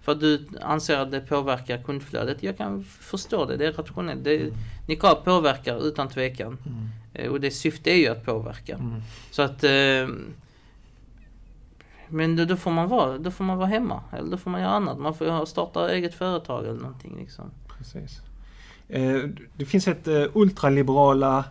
För 0.02 0.12
att 0.12 0.20
du 0.20 0.48
anser 0.62 0.98
att 0.98 1.12
det 1.12 1.20
påverkar 1.20 1.84
kundflödet. 1.84 2.44
Jag 2.44 2.58
kan 2.58 2.84
förstå 2.84 3.46
det, 3.46 3.58
det 3.58 3.66
är 3.66 3.72
rationellt. 3.72 4.24
Det, 4.24 4.54
niqab 4.88 5.24
påverkar 5.24 5.88
utan 5.88 6.10
tvekan. 6.10 6.58
Mm. 6.66 6.90
Eh, 7.14 7.32
Och 7.32 7.42
det 7.42 7.52
syfte 7.52 7.92
är 7.92 7.96
ju 7.96 8.08
att 8.08 8.26
påverka. 8.26 8.76
Mm. 8.76 9.02
Så 9.32 9.42
att... 9.42 9.64
Eh, 9.64 10.08
men 12.08 12.36
då, 12.36 12.46
då, 12.46 12.56
får 12.56 12.72
man 12.72 12.90
vara, 12.90 13.18
då 13.18 13.32
får 13.32 13.44
man 13.44 13.58
vara 13.58 13.68
hemma. 13.68 14.04
Eller 14.12 14.32
då 14.32 14.38
får 14.38 14.52
man 14.52 14.62
göra 14.62 14.72
annat. 14.72 15.00
Man 15.00 15.14
får 15.14 15.46
starta 15.46 15.92
eget 15.92 16.14
företag 16.14 16.66
eller 16.66 16.80
någonting 16.80 17.18
liksom. 17.20 17.52
Precis. 17.78 18.22
Eh, 18.90 19.22
Det 19.58 19.66
finns 19.66 19.88
ett 19.88 20.08
eh, 20.08 20.24
ultraliberala 20.34 21.46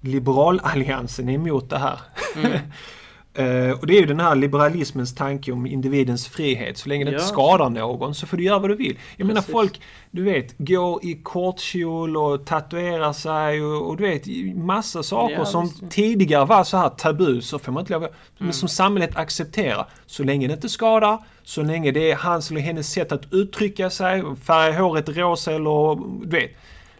Liberalalliansen 0.00 1.28
är 1.28 1.32
emot 1.32 1.70
det 1.70 1.78
här. 1.78 1.98
Mm. 2.36 2.52
Eh, 3.38 3.70
och 3.70 3.86
det 3.86 3.96
är 3.96 4.00
ju 4.00 4.06
den 4.06 4.20
här 4.20 4.34
liberalismens 4.34 5.14
tanke 5.14 5.52
om 5.52 5.66
individens 5.66 6.28
frihet. 6.28 6.78
Så 6.78 6.88
länge 6.88 7.04
det 7.04 7.10
Ja. 7.10 7.14
inte 7.18 7.26
skadar 7.28 7.70
någon 7.70 8.14
så 8.14 8.26
får 8.26 8.36
du 8.36 8.42
göra 8.44 8.58
vad 8.58 8.70
du 8.70 8.76
vill. 8.76 8.98
Jag 9.16 9.26
menar 9.26 9.40
Precis. 9.40 9.52
folk, 9.52 9.80
du 10.10 10.22
vet, 10.22 10.54
går 10.58 11.04
i 11.04 11.14
kortkjol 11.22 12.16
och 12.16 12.46
tatuerar 12.46 13.12
sig 13.12 13.62
och, 13.62 13.88
och 13.88 13.96
du 13.96 14.04
vet, 14.04 14.26
massa 14.56 15.02
saker 15.02 15.34
Ja, 15.34 15.44
som 15.44 15.62
visst. 15.62 15.90
tidigare 15.90 16.44
var 16.44 16.64
så 16.64 16.76
här 16.76 16.88
tabu, 16.88 17.40
så 17.40 17.58
får 17.58 17.72
man 17.72 17.80
inte 17.80 17.92
lov 17.92 18.04
att- 18.04 18.12
Men 18.38 18.46
Mm. 18.46 18.52
som 18.52 18.68
samhället 18.68 19.16
accepterar. 19.16 19.86
Så 20.06 20.22
länge 20.24 20.46
det 20.46 20.54
inte 20.54 20.68
skadar, 20.68 21.18
så 21.44 21.62
länge 21.62 21.90
det 21.90 22.10
är 22.10 22.16
hans 22.16 22.50
eller 22.50 22.60
hennes 22.60 22.92
sätt 22.92 23.12
att 23.12 23.32
uttrycka 23.32 23.90
sig, 23.90 24.22
färga 24.42 24.78
håret 24.82 25.08
rosa 25.08 25.52
eller 25.52 25.94
du 26.24 26.30
vet. 26.36 26.50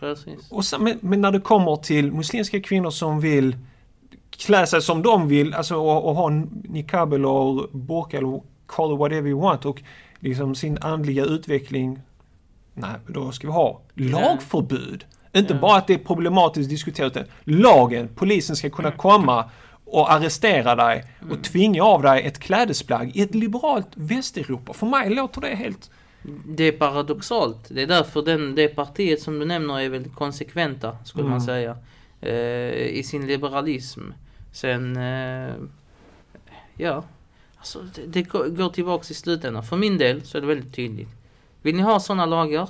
Precis. 0.01 0.51
Och 0.51 0.65
sen, 0.65 0.85
men, 0.85 0.99
men 1.01 1.21
när 1.21 1.33
det 1.33 1.41
kommer 1.41 1.77
till 1.77 2.13
muslimska 2.13 2.61
kvinnor 2.61 2.91
som 2.91 3.21
vill 3.21 3.57
klä 4.39 4.67
sig 4.67 4.83
som 4.83 5.03
de 5.03 5.29
vill, 5.29 5.55
alltså 5.55 5.77
och, 5.77 6.09
och 6.09 6.15
ha 6.15 6.31
niqab 6.69 7.13
eller 7.13 7.77
burka 7.77 8.19
eller 8.19 8.41
call 8.67 8.93
it 8.93 8.99
whatever 8.99 9.31
you 9.31 9.41
want 9.41 9.65
och 9.65 9.83
liksom 10.21 10.55
sin 10.55 10.79
andliga 10.81 11.25
utveckling. 11.25 11.99
Nej, 12.75 12.91
då 13.07 13.33
ska 13.33 13.47
vi 13.47 13.53
ha 13.53 13.81
lagförbud. 13.95 15.05
Inte 15.33 15.55
Ja. 15.55 15.61
bara 15.61 15.77
att 15.77 15.87
det 15.87 15.95
är 15.95 15.99
problematiskt 15.99 16.71
diskuterat, 16.71 17.17
utan 17.17 17.25
lagen, 17.45 18.09
polisen 18.15 18.57
ska 18.57 18.71
kunna 18.71 18.91
komma 18.91 19.45
och 19.85 20.13
arrestera 20.13 20.75
dig 20.77 21.05
och 21.31 21.45
tvinga 21.45 21.83
av 21.85 22.03
dig 22.03 22.23
ett 22.23 22.39
klädesplagg 22.39 23.17
i 23.17 23.23
ett 23.23 23.35
liberalt 23.35 23.89
Västeuropa. 23.95 24.73
För 24.73 24.87
mig 24.87 25.11
låter 25.11 25.41
det 25.41 25.55
helt... 25.57 25.91
Det 26.47 26.65
är 26.65 26.73
paradoxalt. 26.73 27.59
Det 27.69 27.83
är 27.83 27.87
därför 27.87 28.23
den, 28.23 28.55
det 28.55 28.69
partiet 28.69 29.23
som 29.23 29.39
du 29.39 29.47
nämner 29.47 29.81
är 29.81 29.89
väldigt 29.89 30.15
konsekventa, 30.15 30.97
skulle 31.05 31.25
man 31.25 31.33
Mm. 31.33 31.47
säga. 31.47 31.77
Eh, 32.21 32.87
I 32.99 33.03
sin 33.07 33.27
liberalism. 33.27 34.01
Sen, 34.57 34.97
eh, 34.97 35.55
ja. 36.77 37.05
Alltså 37.57 37.83
det, 37.95 38.07
det 38.07 38.23
går 38.23 38.49
går 38.49 38.69
tillbaks 38.69 39.11
i 39.11 39.15
slutändan. 39.15 39.63
För 39.63 39.77
min 39.77 39.99
del 39.99 40.23
så 40.23 40.39
är 40.39 40.43
det 40.43 40.47
väldigt 40.47 40.75
tydligt. 40.75 41.09
Vill 41.63 41.77
ni 41.77 41.83
ha 41.83 42.01
sådana 42.01 42.27
lagar? 42.27 42.69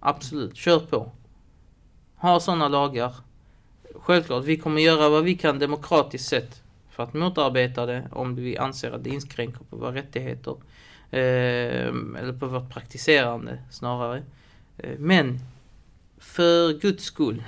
Absolut, 0.00 0.56
kör 0.56 0.78
på. 0.78 1.12
Ha 2.16 2.40
sådana 2.40 2.68
lagar. 2.68 3.14
Självklart, 3.94 4.44
vi 4.44 4.56
kommer 4.56 4.82
göra 4.82 5.08
vad 5.08 5.24
vi 5.24 5.34
kan 5.34 5.58
demokratiskt 5.58 6.28
sett 6.28 6.62
för 6.90 7.02
att 7.02 7.14
motarbeta 7.14 7.86
det 7.86 8.08
om 8.12 8.34
vi 8.34 8.58
anser 8.58 8.92
att 8.92 9.04
det 9.04 9.10
inskränker 9.10 9.60
på 9.70 9.76
våra 9.76 9.94
rättigheter. 9.94 10.56
Eh, 11.10 11.88
eller 12.18 12.38
på 12.40 12.46
vårt 12.46 12.70
praktiserande 12.70 13.58
snarare. 13.70 14.22
Eh, 14.78 14.98
men 14.98 15.40
för 16.18 16.72
Guds 16.72 17.04
skull, 17.04 17.42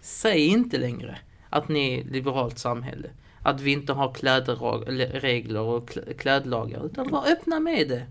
säg 0.00 0.46
inte 0.46 0.78
längre 0.78 1.18
att 1.50 1.68
ni 1.68 1.94
är 1.94 2.00
ett 2.00 2.06
liberalt 2.06 2.58
samhälle. 2.58 3.08
Att 3.42 3.60
vi 3.60 3.72
inte 3.72 3.92
har 3.92 4.12
klädregler 4.12 5.60
och 5.60 5.90
kl- 5.90 6.12
klädlagar. 6.14 6.86
Utan 6.86 7.10
var 7.10 7.26
öppna 7.26 7.60
med 7.60 7.88
det. 7.88 8.06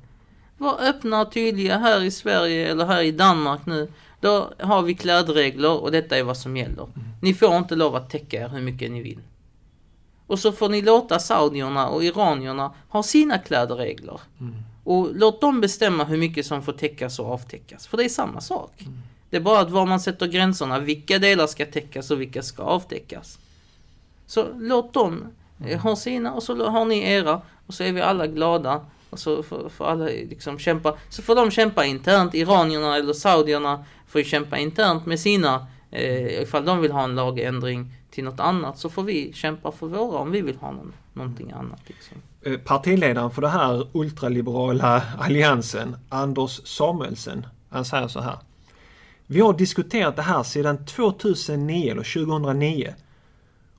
Var 0.58 0.82
öppna 0.82 1.22
och 1.22 1.32
tydliga 1.32 1.77
här 1.77 2.03
i 2.03 2.12
Sverige 2.12 2.72
eller 2.72 2.86
här 2.86 3.01
i 3.01 3.12
Danmark 3.12 3.65
nu. 3.65 3.91
Då 4.22 4.50
har 4.60 4.82
vi 4.82 4.94
klädregler 4.94 5.82
och 5.82 5.91
detta 5.91 6.17
är 6.17 6.24
vad 6.24 6.38
som 6.38 6.58
gäller. 6.58 6.88
Ni 7.22 7.34
får 7.34 7.56
inte 7.58 7.75
lov 7.75 7.96
att 7.96 8.10
täcka 8.10 8.41
er 8.41 8.50
hur 8.50 8.62
mycket 8.62 8.91
ni 8.91 9.01
vill. 9.01 9.20
Och 10.27 10.39
så 10.39 10.51
får 10.51 10.70
ni 10.70 10.82
låta 10.82 11.20
saudierna 11.20 11.88
och 11.88 12.03
iranierna 12.03 12.74
ha 12.89 13.03
sina 13.03 13.38
klädregler. 13.38 14.20
Och 14.84 15.10
låt 15.15 15.41
dem 15.41 15.62
bestämma 15.62 16.03
hur 16.03 16.17
mycket 16.17 16.46
som 16.46 16.62
får 16.62 16.74
täckas 16.74 17.20
och 17.20 17.32
avtäckas. 17.32 17.88
För 17.88 17.98
det 17.98 18.03
är 18.06 18.10
samma 18.10 18.41
sak. 18.41 18.72
Det 19.29 19.38
är 19.38 19.41
bara 19.41 19.59
att 19.59 19.72
var 19.72 19.85
man 19.85 20.00
sätter 20.00 20.27
gränserna, 20.27 20.79
vilka 20.79 21.20
delar 21.20 21.48
ska 21.48 21.66
täckas 21.66 22.11
och 22.11 22.22
vilka 22.22 22.44
ska 22.44 22.63
avtäckas. 22.63 23.40
Så 24.25 24.48
låt 24.59 24.94
dem 24.94 25.24
eh, 25.66 25.79
ha 25.79 25.96
sina 25.96 26.33
och 26.33 26.44
så 26.44 26.70
har 26.70 26.85
ni 26.85 27.00
era 27.00 27.42
och 27.68 27.74
så 27.74 27.83
är 27.83 27.92
vi 27.92 28.01
alla 28.01 28.27
glada. 28.27 28.85
Och 29.09 29.20
så 29.20 29.44
får, 29.44 29.70
får 29.70 29.85
alla 29.85 30.05
liksom 30.05 30.59
kämpa. 30.59 30.98
Så 31.09 31.22
får 31.22 31.35
de 31.35 31.51
kämpa 31.51 31.85
internt, 31.85 32.33
iranierna 32.33 32.96
eller 32.96 33.13
saudierna 33.13 33.85
får 34.07 34.22
ju 34.22 34.25
kämpa 34.25 34.57
internt 34.57 35.05
med 35.05 35.20
sina. 35.20 35.68
Eh, 35.92 36.42
ifall 36.42 36.66
de 36.66 36.81
vill 36.81 36.92
ha 36.92 37.03
en 37.03 37.16
lagändring 37.16 37.92
till 38.11 38.24
något 38.24 38.40
annat 38.40 38.79
så 38.79 38.90
får 38.90 39.03
vi 39.03 39.33
kämpa 39.33 39.72
för 39.72 39.87
våra 39.87 40.18
om 40.20 40.31
vi 40.31 40.42
vill 40.42 40.55
ha 40.55 40.72
någon, 40.72 40.94
någonting 41.13 41.51
annat. 41.51 41.79
Liksom. 41.85 42.18
Eh, 42.42 42.57
Partiledaren 42.57 43.31
för 43.31 43.42
det 43.42 43.50
här 43.50 43.87
ultraliberala 43.94 45.03
alliansen, 45.20 45.96
Anders 46.09 46.61
Samuelsen, 46.66 47.46
han 47.70 47.85
säger 47.85 48.07
så 48.07 48.20
här. 48.20 48.37
Vi 49.27 49.40
har 49.40 49.53
diskuterat 49.53 50.16
det 50.16 50.22
här 50.22 50.44
sedan 50.44 50.85
2009 50.85 51.92
eller 51.92 52.27
2009. 52.27 52.94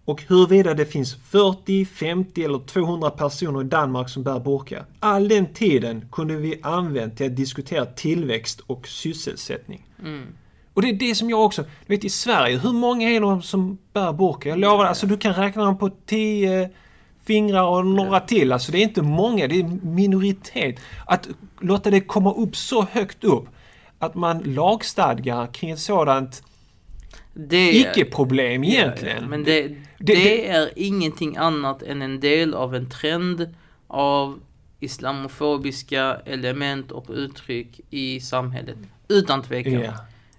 Och 0.04 0.22
huruvida 0.28 0.74
det 0.74 0.86
finns 0.86 1.14
40, 1.14 1.84
50 1.84 2.44
eller 2.44 2.58
200 2.58 3.10
personer 3.10 3.60
i 3.60 3.64
Danmark 3.64 4.08
som 4.08 4.22
bär 4.22 4.40
burka. 4.40 4.84
All 5.00 5.28
den 5.28 5.52
tiden 5.52 6.08
kunde 6.12 6.36
vi 6.36 6.60
använt 6.62 7.16
till 7.16 7.26
att 7.26 7.36
diskutera 7.36 7.86
tillväxt 7.86 8.60
och 8.60 8.88
sysselsättning. 8.88 9.86
Mm. 10.02 10.26
Och 10.74 10.82
det 10.82 10.88
är 10.88 10.92
det 10.92 11.14
som 11.14 11.30
jag 11.30 11.44
också, 11.44 11.62
du 11.62 11.94
vet 11.94 12.04
i 12.04 12.08
Sverige, 12.08 12.58
hur 12.58 12.72
många 12.72 13.10
är 13.10 13.36
det 13.36 13.42
som 13.42 13.78
bär 13.92 14.12
burka? 14.12 14.48
Jag 14.48 14.58
lovar, 14.58 14.84
alltså 14.84 15.06
du 15.06 15.16
kan 15.16 15.34
räkna 15.34 15.64
dem 15.64 15.78
på 15.78 15.90
tio 16.06 16.70
fingrar 17.24 17.64
och 17.64 17.86
några 17.86 18.20
till. 18.20 18.52
Alltså 18.52 18.72
det 18.72 18.78
är 18.78 18.82
inte 18.82 19.02
många, 19.02 19.46
det 19.46 19.60
är 19.60 19.86
minoritet. 19.86 20.80
Att 21.06 21.28
låta 21.60 21.90
det 21.90 22.00
komma 22.00 22.34
upp 22.34 22.56
så 22.56 22.86
högt 22.92 23.24
upp 23.24 23.48
att 23.98 24.14
man 24.14 24.38
lagstadgar 24.38 25.46
kring 25.46 25.70
ett 25.70 25.78
sådant 25.78 26.42
Det, 27.34 27.70
icke-problem 27.70 28.64
egentligen. 28.64 29.22
Ja, 29.22 29.28
men 29.28 29.44
det, 29.44 29.62
det, 29.68 29.76
det- 29.98 30.48
är 30.48 30.70
ingenting 30.76 31.36
annat 31.36 31.82
än 31.82 32.02
en 32.02 32.20
del 32.20 32.54
av 32.54 32.74
en 32.74 32.90
trend 32.90 33.54
av 33.86 34.40
islamofobiska 34.80 36.20
element 36.24 36.92
och 36.92 37.06
uttryck 37.10 37.80
i 37.90 38.20
samhället. 38.20 38.76
Utan 39.08 39.42
tvekan. 39.42 39.72
Ja. 39.72 39.92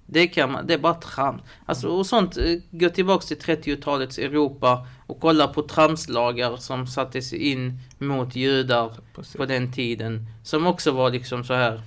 Det, 0.06 0.28
kan 0.28 0.52
man, 0.52 0.68
det 0.68 0.74
är 0.74 0.78
bara 0.78 0.94
trams. 0.94 1.42
Alltså, 1.66 1.88
och 1.88 2.06
sånt, 2.06 2.38
eh, 2.38 2.44
gå 2.72 2.90
tillbaks 2.90 3.26
till 3.26 3.38
30-talets 3.38 4.18
Europa 4.20 4.88
och 5.08 5.20
kolla 5.20 5.48
på 5.48 5.62
tramslagar 5.62 6.58
som 6.58 6.88
sattes 6.88 7.34
in 7.34 7.80
mot 7.98 8.36
judar 8.36 8.92
Precis. 9.16 9.36
på 9.36 9.46
den 9.46 9.72
tiden. 9.74 10.26
Som 10.44 10.68
också 10.68 10.92
var 10.92 11.10
liksom 11.10 11.44
så 11.44 11.54
här, 11.54 11.82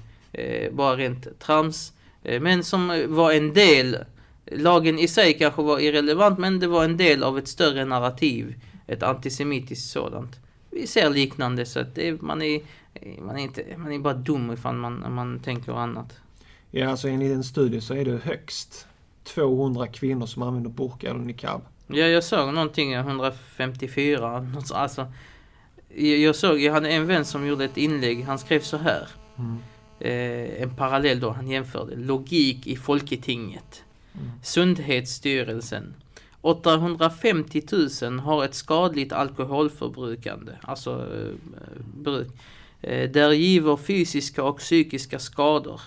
bara 0.73 0.97
rent 0.97 1.41
trams. 1.41 1.93
Eh, 2.23 2.41
men 2.41 2.65
som 2.65 2.91
eh, 2.91 3.07
var 3.07 3.33
en 3.33 3.53
del, 3.55 3.99
lagen 4.47 4.99
i 4.99 5.09
sig 5.09 5.39
kanske 5.39 5.63
var 5.63 5.79
irrelevant, 5.79 6.39
men 6.39 6.61
det 6.61 6.67
var 6.67 6.85
en 6.85 6.97
del 6.97 7.23
av 7.23 7.39
ett 7.39 7.49
större 7.49 7.85
narrativ. 7.85 8.55
Ett 8.87 9.03
antisemitiskt 9.03 9.91
sådant. 9.91 10.37
Vi 10.71 10.87
ser 10.87 11.11
liknande, 11.11 11.67
så 11.67 11.81
att 11.81 11.95
det, 11.95 12.23
man, 12.23 12.43
är, 12.43 12.61
eh, 12.95 13.23
man, 13.23 13.37
är 13.39 13.43
inte, 13.43 13.65
man 13.77 13.93
är 13.93 13.99
bara 13.99 14.15
dum 14.15 14.51
ifall 14.53 14.75
man, 14.75 15.05
man 15.15 15.41
tänker 15.41 15.73
annat. 15.73 16.13
Ja, 16.71 16.89
alltså 16.89 17.09
enligt 17.09 17.33
en 17.33 17.45
studie 17.45 17.81
så 17.81 17.95
är 17.95 18.05
det 18.05 18.19
högst 18.25 18.87
200 19.25 19.87
kvinnor 19.87 20.27
som 20.27 20.43
använder 20.43 20.71
burka 20.71 21.11
eller 21.11 21.21
niqab. 21.21 21.63
Ja, 21.87 22.07
jag 22.07 22.25
såg 22.25 22.55
någonting, 22.55 22.95
154, 22.95 24.41
något 24.41 24.67
så- 24.67 24.75
alltså. 24.75 25.07
Jag, 25.89 26.19
jag 26.19 26.37
såg, 26.37 26.61
jag 26.61 26.73
hade 26.73 26.89
en 26.89 27.07
vän 27.07 27.25
som 27.25 27.47
gjorde 27.47 27.65
ett 27.65 27.77
inlägg, 27.77 28.25
han 28.25 28.39
skrev 28.39 28.61
så 28.61 28.77
här. 28.77 29.09
Mm. 29.39 29.59
Eh, 30.05 30.63
en 30.63 30.71
parallell 30.77 31.21
då, 31.21 31.31
han 31.31 31.49
jämförde 31.49 31.97
logik 31.97 32.67
i 32.67 32.77
Folketinget. 32.77 33.85
Sundhetsstyrelsen. 34.43 35.95
850 36.41 37.63
000 38.03 38.19
har 38.19 38.45
ett 38.45 38.55
skadligt 38.55 39.13
alkoholförbrukande, 39.13 40.53
alltså 40.63 40.91
eh, 40.91 41.35
bruk, 41.95 42.29
eh, 42.81 43.11
där 43.11 43.33
giver 43.33 43.77
fysiska 43.77 44.43
och 44.43 44.59
psykiska 44.59 45.19
skador. 45.19 45.81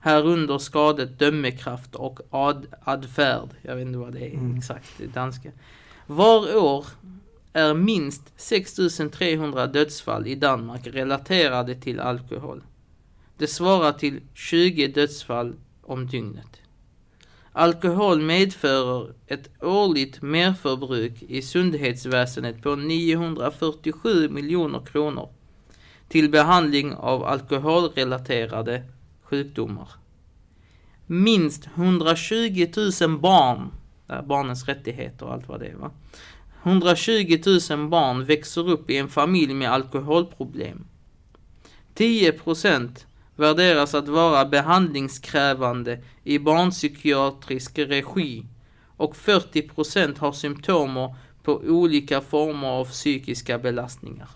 Härunder 0.00 0.58
skadet 0.58 1.18
dömekraft 1.18 1.94
och 1.94 2.20
ad, 2.30 2.66
adfärd. 2.84 3.48
Jag 3.62 3.76
vet 3.76 3.86
inte 3.86 3.98
vad 3.98 4.12
det 4.12 4.26
är 4.26 4.34
Mm. 4.34 4.58
exakt 4.58 5.00
i 5.00 5.06
danska. 5.06 5.50
Var 6.06 6.56
år 6.56 6.86
är 7.52 7.74
minst 7.74 8.32
6300 8.36 9.66
dödsfall 9.66 10.26
i 10.26 10.34
Danmark 10.34 10.86
relaterade 10.86 11.74
till 11.74 12.00
alkohol. 12.00 12.62
Det 13.38 13.46
svarar 13.46 13.92
till 13.92 14.20
20 14.34 14.86
dödsfall 14.86 15.54
om 15.82 16.06
dygnet. 16.06 16.60
Alkohol 17.52 18.20
medför 18.20 19.14
ett 19.26 19.62
årligt 19.62 20.22
merförbruk 20.22 21.22
i 21.22 21.42
sundhetsväsendet 21.42 22.62
på 22.62 22.76
947 22.76 24.28
miljoner 24.28 24.80
kronor 24.86 25.28
till 26.08 26.30
behandling 26.30 26.94
av 26.94 27.24
alkoholrelaterade 27.24 28.82
sjukdomar. 29.22 29.88
Minst 31.06 31.68
120 31.74 32.66
000 33.00 33.18
barn, 33.18 33.70
barnens 34.24 34.68
rättigheter 34.68 35.26
och 35.26 35.32
allt 35.32 35.48
vad 35.48 35.60
det 35.60 35.66
är 35.66 35.76
va. 35.76 35.90
120 36.62 37.42
000 37.70 37.88
barn 37.88 38.24
växer 38.24 38.68
upp 38.68 38.90
i 38.90 38.96
en 38.96 39.08
familj 39.08 39.54
med 39.54 39.72
alkoholproblem. 39.72 40.86
10 41.94 42.32
procent 42.32 43.06
värderas 43.36 43.94
att 43.94 44.08
vara 44.08 44.44
behandlingskrävande 44.44 45.98
i 46.24 46.38
barnpsykiatrisk 46.38 47.78
regi 47.78 48.44
och 48.96 49.16
40% 49.16 50.18
har 50.18 50.32
symptomer 50.32 51.14
på 51.42 51.52
olika 51.52 52.20
former 52.20 52.68
av 52.68 52.84
psykiska 52.84 53.58
belastningar. 53.58 54.28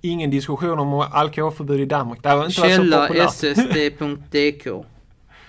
Ingen 0.00 0.30
diskussion 0.30 0.78
om 0.78 0.94
alkoholförbud 1.12 1.80
i 1.80 1.84
Danmark. 1.84 2.22
Det 2.22 2.32
inte 2.32 2.50
Källa 2.50 3.30
ssd.dk 3.30 4.84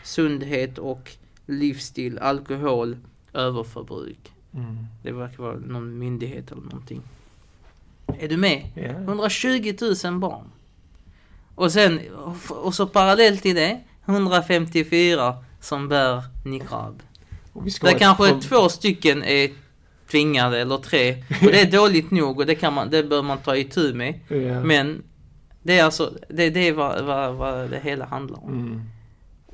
Sundhet 0.03 0.77
och 0.77 1.11
livsstil, 1.45 2.19
alkohol, 2.19 2.97
överförbruk. 3.33 4.31
Mm. 4.53 4.77
Det 5.03 5.11
verkar 5.11 5.43
vara 5.43 5.55
någon 5.55 5.97
myndighet 5.97 6.51
eller 6.51 6.61
någonting. 6.61 7.01
Är 8.19 8.27
du 8.27 8.37
med? 8.37 8.69
Ja. 8.75 8.83
120 8.83 9.73
000 10.03 10.19
barn. 10.19 10.51
Och 11.59 11.71
sen, 11.71 11.99
och 12.49 12.73
så 12.73 12.87
parallellt 12.87 13.41
till 13.41 13.55
det, 13.55 13.79
154 14.05 15.35
som 15.61 15.87
bär 15.89 16.23
niqab. 16.45 17.01
Där 17.81 17.89
ett 17.89 17.99
kanske 17.99 18.27
för- 18.27 18.41
två 18.41 18.69
stycken 18.69 19.23
är 19.23 19.49
tvingade 20.11 20.59
eller 20.61 20.77
tre. 20.77 21.11
Och 21.29 21.51
det 21.51 21.61
är 21.61 21.71
dåligt 21.71 22.11
nog 22.11 22.39
och 22.39 22.45
det, 22.45 22.55
kan 22.55 22.73
man, 22.73 22.89
det 22.89 23.03
bör 23.03 23.21
man 23.23 23.37
ta 23.37 23.55
itu 23.55 23.93
med. 23.93 24.19
Ja. 24.27 24.63
Men 24.63 25.03
det 25.63 25.79
är 25.79 25.83
alltså, 25.83 26.13
det, 26.29 26.49
det 26.49 26.67
är 26.67 26.73
vad, 26.73 27.05
vad, 27.05 27.35
vad 27.35 27.69
det 27.69 27.79
hela 27.83 28.05
handlar 28.05 28.43
om. 28.43 28.53
Mm. 28.53 28.81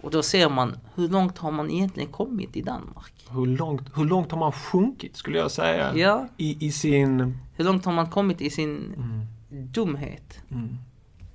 Och 0.01 0.11
då 0.11 0.23
ser 0.23 0.49
man, 0.49 0.77
hur 0.95 1.09
långt 1.09 1.37
har 1.37 1.51
man 1.51 1.71
egentligen 1.71 2.09
kommit 2.11 2.55
i 2.55 2.61
Danmark? 2.61 3.13
Hur, 3.31 3.45
långt, 3.45 3.81
hur 3.95 4.05
långt 4.05 4.31
har 4.31 4.39
man 4.39 4.51
sjunkit 4.51 5.15
skulle 5.17 5.37
jag 5.37 5.51
säga? 5.51 5.95
Ja, 5.95 6.27
I, 6.37 6.65
I 6.67 6.71
sin... 6.71 7.37
hur 7.55 7.65
långt 7.65 7.85
har 7.85 7.93
man 7.93 8.09
kommit 8.09 8.41
i 8.41 8.49
sin 8.49 8.93
Mm. 8.97 9.25
dumhet? 9.71 10.39
Mm. 10.51 10.77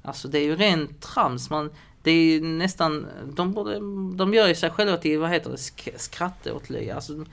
Alltså 0.03 0.29
det 0.29 0.39
är 0.39 0.45
ju 0.45 0.57
ren 0.57 0.89
trams. 1.01 1.51
Man, 1.51 1.71
det 2.03 2.11
är 2.11 2.25
ju 2.25 2.41
nästan, 2.45 3.07
de, 3.35 3.53
borde, 3.53 3.75
de 4.17 4.35
gör 4.35 4.49
ju 4.49 4.55
sig 4.55 4.71
själva 4.71 4.97
till, 4.97 5.19
vad 5.19 5.31
heter 5.31 5.51
det, 5.51 5.57
sk- 5.57 5.97
skratteåtlöja. 5.99 6.95
Alltså, 6.95 7.25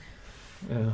Ja. 0.69 0.93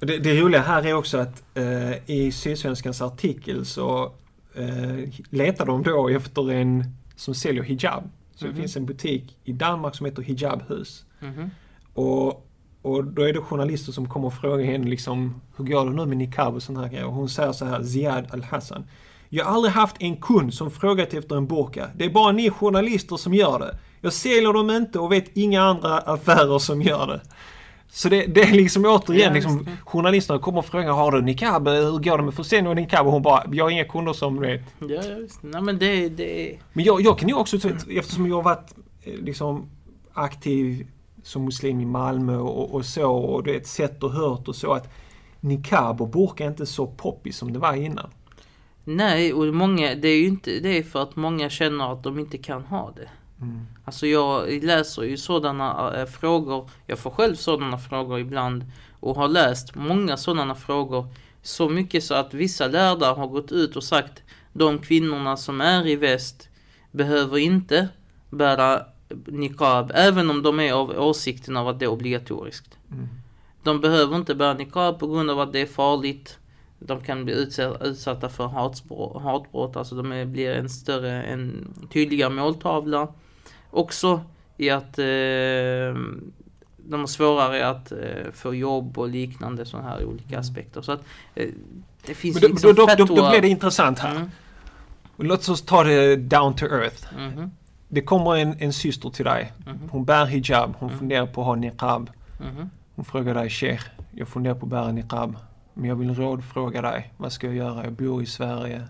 Och 0.00 0.06
Det, 0.06 0.18
det 0.18 0.40
roliga 0.40 0.60
här 0.62 0.86
är 0.86 0.94
också 0.94 1.18
att 1.18 1.42
eh, 1.54 2.10
i 2.10 2.32
Sydsvenskans 2.32 3.02
artikel 3.02 3.66
så 3.66 4.12
eh, 4.54 5.08
letar 5.30 5.66
de 5.66 5.82
då 5.82 6.08
efter 6.08 6.50
en 6.52 6.84
som 7.16 7.34
säljer 7.34 7.62
hijab. 7.62 8.10
Så 8.34 8.44
Mhm. 8.46 8.54
det 8.54 8.60
finns 8.60 8.76
en 8.76 8.86
butik 8.86 9.36
i 9.44 9.52
Danmark 9.52 9.94
som 9.96 10.06
heter 10.06 10.22
Hijabhus. 10.22 11.04
mhm. 11.20 11.50
Och, 11.94 12.46
och 12.82 13.04
då 13.04 13.22
är 13.22 13.32
det 13.32 13.40
journalister 13.40 13.92
som 13.92 14.08
kommer 14.08 14.26
och 14.26 14.34
frågar 14.34 14.64
henne 14.64 14.88
liksom 14.90 15.40
hur 15.56 15.64
går 15.64 15.84
det 15.84 15.92
nu 15.92 16.06
med 16.06 16.16
niqab 16.16 16.54
och 16.54 16.62
sådana 16.62 16.82
här 16.82 16.88
grejer. 16.92 17.06
Och 17.06 17.12
hon 17.12 17.28
säger 17.28 17.52
så 17.52 17.64
här, 17.64 17.82
Ziad 17.82 18.26
Al-Hassan. 18.30 18.84
Jag 19.34 19.44
har 19.44 19.54
aldrig 19.54 19.74
haft 19.74 19.96
en 19.98 20.16
kund 20.16 20.54
som 20.54 20.70
frågat 20.70 21.14
efter 21.14 21.36
en 21.36 21.46
burka. 21.46 21.88
Det 21.96 22.04
är 22.04 22.10
bara 22.10 22.32
ni 22.32 22.50
journalister 22.50 23.16
som 23.16 23.34
gör 23.34 23.58
det. 23.58 23.78
Jag 24.00 24.12
säljer 24.12 24.52
dem 24.52 24.70
inte 24.70 24.98
och 24.98 25.12
vet 25.12 25.36
inga 25.36 25.62
andra 25.62 25.98
affärer 25.98 26.58
som 26.58 26.82
gör 26.82 27.06
det. 27.06 27.20
Så 27.88 28.08
det, 28.08 28.26
det 28.26 28.42
är 28.42 28.52
liksom 28.52 28.84
återigen, 28.84 29.28
Ja, 29.28 29.34
liksom, 29.34 29.58
just 29.58 29.80
journalisterna 29.84 30.38
kommer 30.38 30.58
och 30.58 30.66
frågar 30.66 30.92
har 30.92 31.12
du 31.12 31.22
niqab? 31.22 31.68
Hur 31.68 31.98
går 31.98 32.18
det 32.18 32.24
med 32.24 32.34
försäljning 32.34 32.68
av 32.68 32.76
niqab? 32.76 33.06
Och 33.06 33.12
hon 33.12 33.22
bara, 33.22 33.44
jag 33.52 33.64
har 33.64 33.70
inga 33.70 33.84
kunder 33.84 34.12
som 34.12 34.40
vet. 34.40 34.62
Ja, 34.78 35.02
visst. 35.18 35.42
Nej 35.42 35.62
men 35.62 35.78
det, 35.78 36.08
det. 36.08 36.58
Men 36.72 36.84
jag, 36.84 37.00
jag 37.00 37.18
kan 37.18 37.28
ju 37.28 37.34
också, 37.34 37.56
eftersom 37.90 38.26
jag 38.26 38.36
har 38.36 38.42
varit 38.42 38.74
eh, 39.02 39.14
liksom 39.14 39.70
aktiv 40.12 40.86
som 41.22 41.44
muslim 41.44 41.80
i 41.80 41.84
Malmö 41.86 42.36
och, 42.36 42.74
och 42.74 42.84
så 42.84 43.12
och 43.12 43.44
du 43.44 43.52
vet 43.52 43.66
sett 43.66 44.02
och 44.02 44.12
hört 44.12 44.48
och 44.48 44.56
så 44.56 44.72
att 44.72 44.92
niqab 45.40 46.02
och 46.02 46.08
burka 46.08 46.44
är 46.44 46.48
inte 46.48 46.66
så 46.66 46.86
poppis 46.86 47.36
som 47.36 47.52
det 47.52 47.58
var 47.58 47.74
innan. 47.74 48.10
Nej, 48.84 49.32
och 49.32 49.54
många, 49.54 49.94
det 49.94 50.08
är 50.08 50.16
ju 50.16 50.26
inte 50.26 50.60
det 50.60 50.78
är 50.78 50.82
för 50.82 51.02
att 51.02 51.16
många 51.16 51.50
känner 51.50 51.92
att 51.92 52.02
de 52.02 52.18
inte 52.18 52.38
kan 52.38 52.64
ha 52.64 52.92
det. 52.96 53.08
Mm. 53.40 53.66
Alltså 53.84 54.06
jag 54.06 54.64
läser 54.64 55.02
ju 55.02 55.16
sådana 55.16 55.94
äh, 56.00 56.06
frågor, 56.06 56.70
jag 56.86 56.98
får 56.98 57.10
själv 57.10 57.34
sådana 57.34 57.78
frågor 57.78 58.18
ibland 58.18 58.64
och 59.00 59.16
har 59.16 59.28
läst 59.28 59.74
många 59.74 60.16
sådana 60.16 60.54
frågor 60.54 61.06
så 61.42 61.68
mycket 61.68 62.04
så 62.04 62.14
att 62.14 62.34
vissa 62.34 62.66
lärda 62.66 63.14
har 63.14 63.26
gått 63.26 63.52
ut 63.52 63.76
och 63.76 63.84
sagt 63.84 64.22
de 64.52 64.78
kvinnorna 64.78 65.36
som 65.36 65.60
är 65.60 65.86
i 65.86 65.96
väst 65.96 66.48
behöver 66.90 67.38
inte 67.38 67.88
bära 68.30 68.82
niqab 69.26 69.92
även 69.94 70.30
om 70.30 70.42
de 70.42 70.60
är 70.60 70.72
av 70.72 70.90
åsikten 70.90 71.56
av 71.56 71.68
att 71.68 71.78
det 71.78 71.84
är 71.84 71.90
obligatoriskt. 71.90 72.78
Mm. 72.92 73.08
De 73.62 73.80
behöver 73.80 74.16
inte 74.16 74.34
bära 74.34 74.54
niqab 74.54 74.98
på 74.98 75.06
grund 75.06 75.30
av 75.30 75.40
att 75.40 75.52
det 75.52 75.60
är 75.60 75.66
farligt. 75.66 76.38
De 76.86 77.00
kan 77.00 77.24
bli 77.24 77.34
utsa- 77.34 77.84
utsatta 77.84 78.28
för 78.28 78.46
hatbrott, 78.46 79.22
hatbrott 79.22 79.76
alltså 79.76 79.94
de 80.02 80.32
blir 80.32 80.50
en 80.54 80.68
större, 80.68 81.22
en 81.22 81.68
tydligare 81.92 82.30
måltavla. 82.30 83.08
Också 83.70 84.20
i 84.56 84.70
att 84.70 84.98
eh, 84.98 85.04
de 86.86 87.00
har 87.00 87.06
svårare 87.06 87.68
att 87.68 87.92
eh, 87.92 87.98
få 88.32 88.54
jobb 88.54 88.98
och 88.98 89.08
liknande 89.08 89.66
sådana 89.66 89.88
här 89.88 90.04
olika 90.04 90.38
aspekter. 90.38 90.82
Så 90.82 90.92
att 90.92 91.00
eh, 91.34 91.48
det 92.06 92.14
finns 92.14 92.42
Men 92.42 92.50
liksom 92.50 92.74
då, 92.74 92.86
då, 92.86 93.04
då, 93.04 93.14
då 93.14 93.30
blir 93.30 93.40
det 93.42 93.48
intressant 93.48 93.98
här. 93.98 94.16
Mm, 94.16 94.30
Låt 95.16 95.48
oss 95.48 95.62
ta 95.62 95.84
det 95.84 96.16
down 96.16 96.54
to 96.54 96.64
earth. 96.66 97.06
mhm, 97.18 97.50
Det 97.88 98.00
kommer 98.02 98.36
en, 98.36 98.56
en 98.58 98.72
syster 98.72 99.10
till 99.10 99.24
dig. 99.24 99.52
mhm, 99.66 99.78
Hon 99.90 100.04
bär 100.04 100.26
hijab. 100.26 100.74
Hon 100.78 100.88
Mm. 100.88 100.98
funderar 100.98 101.26
på 101.26 101.40
att 101.40 101.46
ha 101.46 101.54
niqab. 101.54 102.10
mhm. 102.40 102.70
Hon 102.96 103.04
frågar 103.04 103.34
dig, 103.34 103.50
Sheikh, 103.50 103.84
jag 104.10 104.28
funderar 104.28 104.54
på 104.54 104.66
att 104.66 104.70
bära 104.70 104.92
niqab. 104.92 105.36
Men 105.74 105.88
jag 105.88 105.96
vill 105.96 106.14
rådfråga 106.14 106.82
dig. 106.82 107.12
Vad 107.16 107.32
ska 107.32 107.46
jag 107.46 107.56
göra? 107.56 107.84
Jag 107.84 107.92
bor 107.92 108.22
i 108.22 108.26
Sverige. 108.26 108.88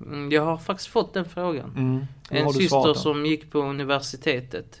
Mm, 0.00 0.32
Jag 0.32 0.44
har 0.44 0.56
faktiskt 0.56 0.88
fått 0.88 1.14
den 1.14 1.24
frågan. 1.24 1.72
Mm. 1.76 2.06
En 2.30 2.52
syster 2.52 2.94
som 2.94 3.26
gick 3.26 3.50
på 3.50 3.58
universitetet. 3.58 4.80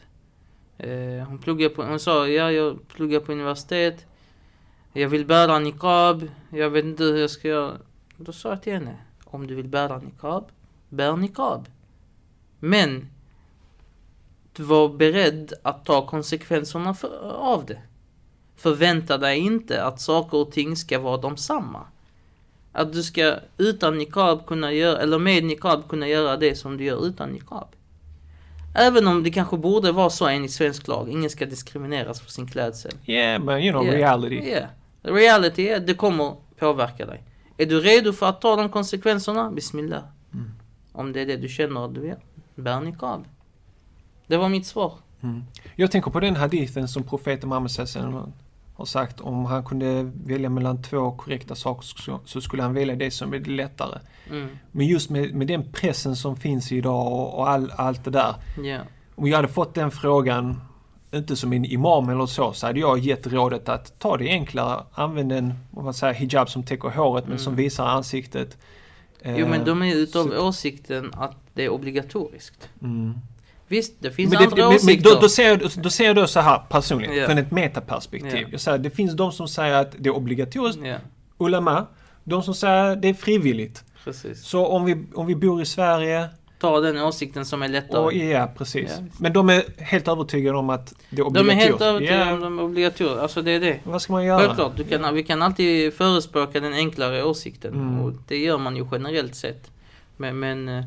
Eh, 0.78 1.28
hon, 1.28 1.38
pluggade 1.38 1.74
på, 1.74 1.82
hon 1.82 2.00
sa, 2.00 2.28
ja 2.28 2.52
jag 2.52 2.88
pluggar 2.88 3.20
på 3.20 3.32
universitet. 3.32 4.06
Jag 4.92 5.08
vill 5.08 5.26
bära 5.26 5.58
niqab. 5.58 6.28
Jag 6.50 6.70
vet 6.70 6.84
inte 6.84 7.04
hur 7.04 7.16
jag 7.16 7.30
ska 7.30 7.48
göra. 7.48 7.72
Då 8.16 8.32
sa 8.32 8.48
jag 8.48 8.62
till 8.62 8.72
henne, 8.72 8.96
om 9.24 9.46
du 9.46 9.54
vill 9.54 9.68
bära 9.68 9.98
niqab, 9.98 10.44
bär 10.88 11.16
niqab. 11.16 11.68
Men 12.58 13.10
du 14.52 14.62
var 14.62 14.88
beredd 14.88 15.52
att 15.62 15.84
ta 15.84 16.06
konsekvenserna 16.06 16.94
för, 16.94 17.32
av 17.32 17.66
det. 17.66 17.80
Förvänta 18.56 19.18
dig 19.18 19.38
inte 19.38 19.84
att 19.84 20.00
saker 20.00 20.38
och 20.38 20.52
ting 20.52 20.76
ska 20.76 20.98
vara 20.98 21.16
de 21.16 21.36
samma. 21.36 21.80
Att 22.72 22.92
du 22.92 23.02
ska 23.02 23.34
utan 23.58 23.98
niqab 23.98 24.46
kunna 24.46 24.72
göra, 24.72 24.98
eller 24.98 25.18
med 25.18 25.44
niqab 25.44 25.88
kunna 25.88 26.08
göra 26.08 26.36
det 26.36 26.56
som 26.56 26.76
du 26.76 26.84
gör 26.84 27.06
utan 27.06 27.28
niqab. 27.28 27.68
Även 28.74 29.06
om 29.06 29.22
det 29.22 29.30
kanske 29.30 29.56
borde 29.56 29.92
vara 29.92 30.10
så 30.10 30.26
enligt 30.26 30.52
svensk 30.52 30.88
lag, 30.88 31.08
ingen 31.08 31.30
ska 31.30 31.46
diskrimineras 31.46 32.20
för 32.20 32.30
sin 32.30 32.46
klädsel. 32.46 32.92
Yeah, 33.06 33.44
but 33.44 33.60
you 33.62 33.72
know, 33.72 33.84
Yeah. 33.84 33.96
reality. 33.96 34.34
Yeah. 34.34 34.68
Reality 35.02 35.72
att 35.72 35.86
det 35.86 35.94
kommer 35.94 36.34
påverka 36.58 37.06
dig. 37.06 37.22
Är 37.56 37.66
du 37.66 37.80
redo 37.80 38.12
för 38.12 38.26
att 38.26 38.40
ta 38.40 38.56
de 38.56 38.68
konsekvenserna? 38.68 39.50
Bismillah. 39.50 40.02
Mm. 40.34 40.50
Om 40.92 41.12
det 41.12 41.20
är 41.20 41.26
det 41.26 41.36
du 41.36 41.48
känner 41.48 41.84
att 41.84 41.94
du 41.94 42.00
vill. 42.00 42.16
Bär 42.54 42.80
niqab. 42.80 43.24
Det 44.26 44.36
var 44.36 44.48
mitt 44.48 44.66
svar. 44.66 44.92
Mm. 45.22 45.44
Jag 45.76 45.90
tänker 45.90 46.10
på 46.10 46.20
den 46.20 46.36
hadithen 46.36 46.88
som 46.88 47.02
profeten 47.02 47.48
Muhammed 47.48 47.70
har 48.76 48.84
sagt 48.84 49.20
om 49.20 49.44
han 49.44 49.64
kunde 49.64 50.02
välja 50.26 50.48
mellan 50.50 50.82
två 50.82 51.10
korrekta 51.12 51.54
saker 51.54 51.86
så- 52.26 52.40
skulle 52.40 52.62
han 52.62 52.74
välja 52.74 52.96
det 52.96 53.10
som 53.10 53.34
är 53.34 53.38
lättare. 53.40 53.98
Mm. 54.30 54.48
Men 54.72 54.86
just 54.86 55.10
med, 55.10 55.34
med 55.34 55.46
den 55.46 55.72
pressen 55.72 56.16
som 56.16 56.36
finns 56.36 56.72
idag 56.72 57.06
och, 57.12 57.38
och 57.38 57.48
all, 57.48 57.72
allt 57.76 58.04
det 58.04 58.10
där. 58.10 58.34
Ja. 58.64 58.78
Om 59.14 59.26
jag 59.26 59.36
hade 59.36 59.48
fått 59.48 59.74
den 59.74 59.90
frågan, 59.90 60.60
inte 61.14 61.36
som 61.36 61.52
en 61.52 61.64
imam 61.64 62.08
eller 62.08 62.26
så, 62.26 62.52
så 62.52 62.66
hade 62.66 62.80
jag 62.80 62.98
gett 62.98 63.26
rådet 63.26 63.68
att 63.68 63.98
ta 63.98 64.16
det 64.16 64.30
enklare. 64.30 64.82
Använd 64.94 65.32
en 65.32 65.54
vad 65.70 65.84
man 65.84 65.94
säger, 65.94 66.14
hijab 66.14 66.48
som 66.50 66.62
täcker 66.62 66.88
håret 66.88 67.24
men 67.24 67.32
Mm. 67.32 67.44
som 67.44 67.54
visar 67.56 67.86
ansiktet. 67.86 68.58
Jo 69.24 69.46
men 69.48 69.60
Eh, 69.60 69.64
de 69.66 69.82
är 69.82 69.94
utav 69.94 70.24
så- 70.24 70.46
åsikten 70.48 71.10
att 71.14 71.36
det 71.54 71.64
är 71.64 71.68
obligatoriskt. 71.68 72.68
Mm. 72.82 73.14
Visst, 73.68 73.92
det 73.98 74.10
finns 74.10 74.32
Men, 74.32 74.38
det, 74.38 74.44
andra 74.44 74.56
men, 74.56 74.66
men 74.68 74.76
åsikter. 74.76 75.10
då, 75.10 75.20
då, 75.20 75.28
ser 75.28 75.48
jag, 75.48 75.70
då 75.76 75.90
ser 75.90 76.04
jag 76.04 76.16
då 76.16 76.26
så 76.26 76.40
här 76.40 76.58
personligen, 76.68 77.16
Ja. 77.16 77.26
från 77.26 77.38
ett 77.38 77.50
metaperspektiv. 77.50 78.32
Ja. 78.42 78.48
Jag 78.50 78.60
säger, 78.60 78.78
det 78.78 78.90
finns 78.90 79.14
de 79.16 79.32
som 79.32 79.48
säger 79.48 79.74
att 79.74 79.94
det 79.98 80.08
är 80.08 80.16
obligatoriskt, 80.16 80.82
Ja, 80.84 80.96
ulama. 81.38 81.86
De 82.24 82.42
som 82.42 82.54
säger 82.54 82.84
att 82.92 83.02
det 83.02 83.08
är 83.08 83.14
frivilligt. 83.14 83.84
precis. 84.04 84.44
Så 84.44 84.66
om 84.66 84.84
vi, 84.84 85.04
om 85.14 85.26
vi 85.26 85.34
bor 85.34 85.62
i 85.62 85.66
Sverige, 85.66 86.28
Ta 86.60 86.80
den 86.80 86.98
åsikten 87.02 87.44
som 87.44 87.62
är 87.62 87.68
lättare. 87.68 88.00
och, 88.00 88.12
ja 88.14 88.52
precis. 88.58 88.90
Ja. 88.98 89.04
Men 89.20 89.32
de 89.32 89.48
är 89.50 89.62
helt 89.82 90.08
övertygade 90.08 90.58
om 90.58 90.70
att 90.70 90.94
det 91.10 91.20
är 91.20 91.24
de 91.24 91.36
är 91.36 91.40
obligatoriskt. 91.40 91.68
helt 91.68 91.80
övertygade 91.82 92.24
Ja, 92.26 92.32
om 92.34 92.40
de 92.40 92.58
är 92.58 92.62
obligatoriska. 92.62 93.20
Alltså 93.22 93.42
det 93.42 93.50
är 93.50 93.60
det. 93.60 93.78
Vad 93.84 94.02
ska 94.02 94.12
man 94.12 94.24
göra? 94.24 94.40
Självklart, 94.40 94.76
du 94.76 94.84
kan, 94.84 95.14
vi 95.14 95.22
kan 95.22 95.42
alltid 95.42 95.94
förespråka 95.94 96.60
den 96.60 96.72
enklare 96.72 97.24
åsikten. 97.24 97.74
Mm. 97.74 98.00
Och 98.00 98.12
det 98.28 98.36
gör 98.38 98.58
man 98.58 98.76
ju 98.76 98.86
generellt 98.92 99.34
sett. 99.34 99.70
Men, 100.16 100.38
men 100.38 100.68
eh, 100.68 100.84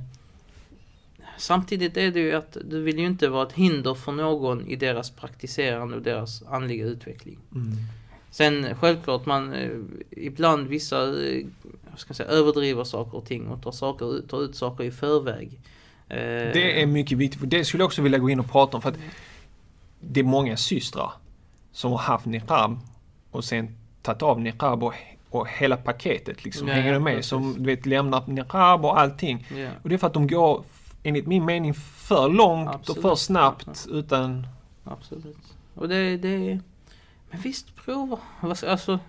samtidigt 1.39 1.97
är 1.97 2.11
det 2.11 2.19
ju 2.19 2.33
att 2.33 2.57
du 2.65 2.81
vill 2.81 2.99
ju 2.99 3.05
inte 3.05 3.27
vara 3.27 3.47
ett 3.47 3.53
hinder 3.53 3.93
för 3.93 4.11
någon 4.11 4.67
i 4.67 4.75
deras 4.75 5.11
praktiserande 5.11 5.95
och 5.95 6.01
deras 6.01 6.43
andliga 6.43 6.85
utveckling. 6.85 7.37
Mm. 7.55 7.71
Sen 8.31 8.75
självklart 8.75 9.25
man 9.25 9.53
eh, 9.53 9.69
ibland 10.11 10.67
vissa 10.67 11.03
eh, 11.03 11.45
ska 11.95 12.13
säga, 12.13 12.29
överdriver 12.29 12.83
saker 12.83 13.17
och 13.17 13.25
ting 13.25 13.47
och 13.47 13.63
tar, 13.63 13.71
saker, 13.71 14.27
tar 14.27 14.43
ut 14.43 14.55
saker 14.55 14.83
i 14.83 14.91
förväg. 14.91 15.59
Eh, 16.09 16.17
Det 16.53 16.81
är 16.81 16.85
mycket 16.85 17.17
viktigt, 17.17 17.39
för 17.39 17.47
det 17.47 17.65
skulle 17.65 17.81
jag 17.81 17.87
också 17.87 18.01
vilja 18.01 18.19
gå 18.19 18.29
in 18.29 18.39
och 18.39 18.51
prata 18.51 18.77
om. 18.77 18.81
För 18.81 18.89
att 18.89 18.97
det 19.99 20.19
är 20.19 20.23
många 20.23 20.57
systrar 20.57 21.11
som 21.71 21.91
har 21.91 21.97
haft 21.97 22.25
niqab 22.25 22.79
och 23.31 23.43
sen 23.43 23.77
tagit 24.01 24.21
av 24.21 24.41
niqab 24.41 24.83
och, 24.83 24.93
och 25.29 25.47
hela 25.47 25.77
paketet 25.77 26.43
liksom. 26.43 26.67
Ja, 26.67 26.73
hänger 26.73 26.93
ja, 26.93 26.99
med? 26.99 27.15
precis. 27.15 27.29
Som 27.29 27.55
du 27.57 27.65
vet 27.65 27.85
lämnar 27.85 28.23
niqab 28.27 28.85
och 28.85 28.99
allting. 28.99 29.47
Ja. 29.55 29.69
Och 29.83 29.89
det 29.89 29.95
är 29.95 29.99
för 29.99 30.07
att 30.07 30.13
de 30.13 30.27
går, 30.27 30.63
enligt 31.03 31.27
min 31.27 31.45
mening, 31.45 31.73
för 31.73 32.29
långt 32.29 32.69
Absolut. 32.69 32.97
och 32.97 33.01
för 33.01 33.15
snabbt 33.15 33.87
utan... 33.89 34.47
Absolut. 34.83 35.55
Och 35.75 35.89
det, 35.89 36.17
det... 36.17 36.59
Men 37.29 37.41
visst, 37.41 37.75
prova. 37.75 38.19
Alltså, 38.41 38.99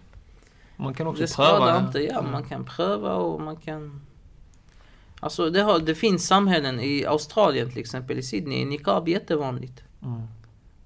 Man 0.76 0.94
kan 0.94 1.06
också 1.06 1.22
det 1.22 1.36
pröva. 1.36 1.56
skadar 1.56 1.86
inte. 1.86 2.00
Ja, 2.00 2.22
man 2.22 2.44
kan 2.44 2.64
pröva 2.64 3.14
och 3.14 3.40
man 3.40 3.56
kan... 3.56 4.00
Alltså 5.20 5.50
det, 5.50 5.62
har, 5.62 5.78
det 5.78 5.94
finns 5.94 6.26
samhällen 6.26 6.80
i 6.80 7.04
Australien 7.06 7.70
till 7.70 7.78
exempel, 7.78 8.18
i 8.18 8.22
Sydney, 8.22 8.62
är 8.62 8.66
niqab 8.66 9.08
jättevanligt. 9.08 9.82
Mm. 10.02 10.22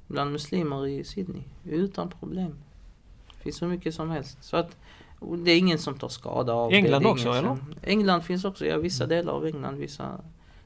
Bland 0.06 0.32
muslimer 0.32 0.86
i 0.86 1.04
Sydney. 1.04 1.42
Utan 1.64 2.08
problem. 2.08 2.54
Det 3.36 3.42
finns 3.42 3.56
så 3.56 3.66
mycket 3.66 3.94
som 3.94 4.10
helst. 4.10 4.38
Så 4.40 4.56
att 4.56 4.76
det 5.20 5.50
är 5.50 5.58
ingen 5.58 5.78
som 5.78 5.98
tar 5.98 6.08
skada 6.08 6.52
av 6.52 6.70
det. 6.70 6.76
England 6.76 7.02
det. 7.02 7.08
är 7.08 7.12
också, 7.12 7.28
ingen 7.28 7.38
eller? 7.38 7.48
Som, 7.48 7.74
England 7.82 8.22
finns 8.22 8.44
också, 8.44 8.66
ja 8.66 8.78
vissa 8.78 9.06
delar 9.06 9.32
av 9.32 9.46
England, 9.46 9.76
vissa 9.76 10.20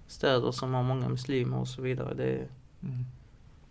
städer 0.08 0.50
som 0.52 0.74
har 0.74 0.82
många 0.82 1.08
muslimer 1.08 1.56
och 1.58 1.68
så 1.68 1.82
vidare. 1.82 2.14
Det 2.14 2.48
Mm. 2.82 3.04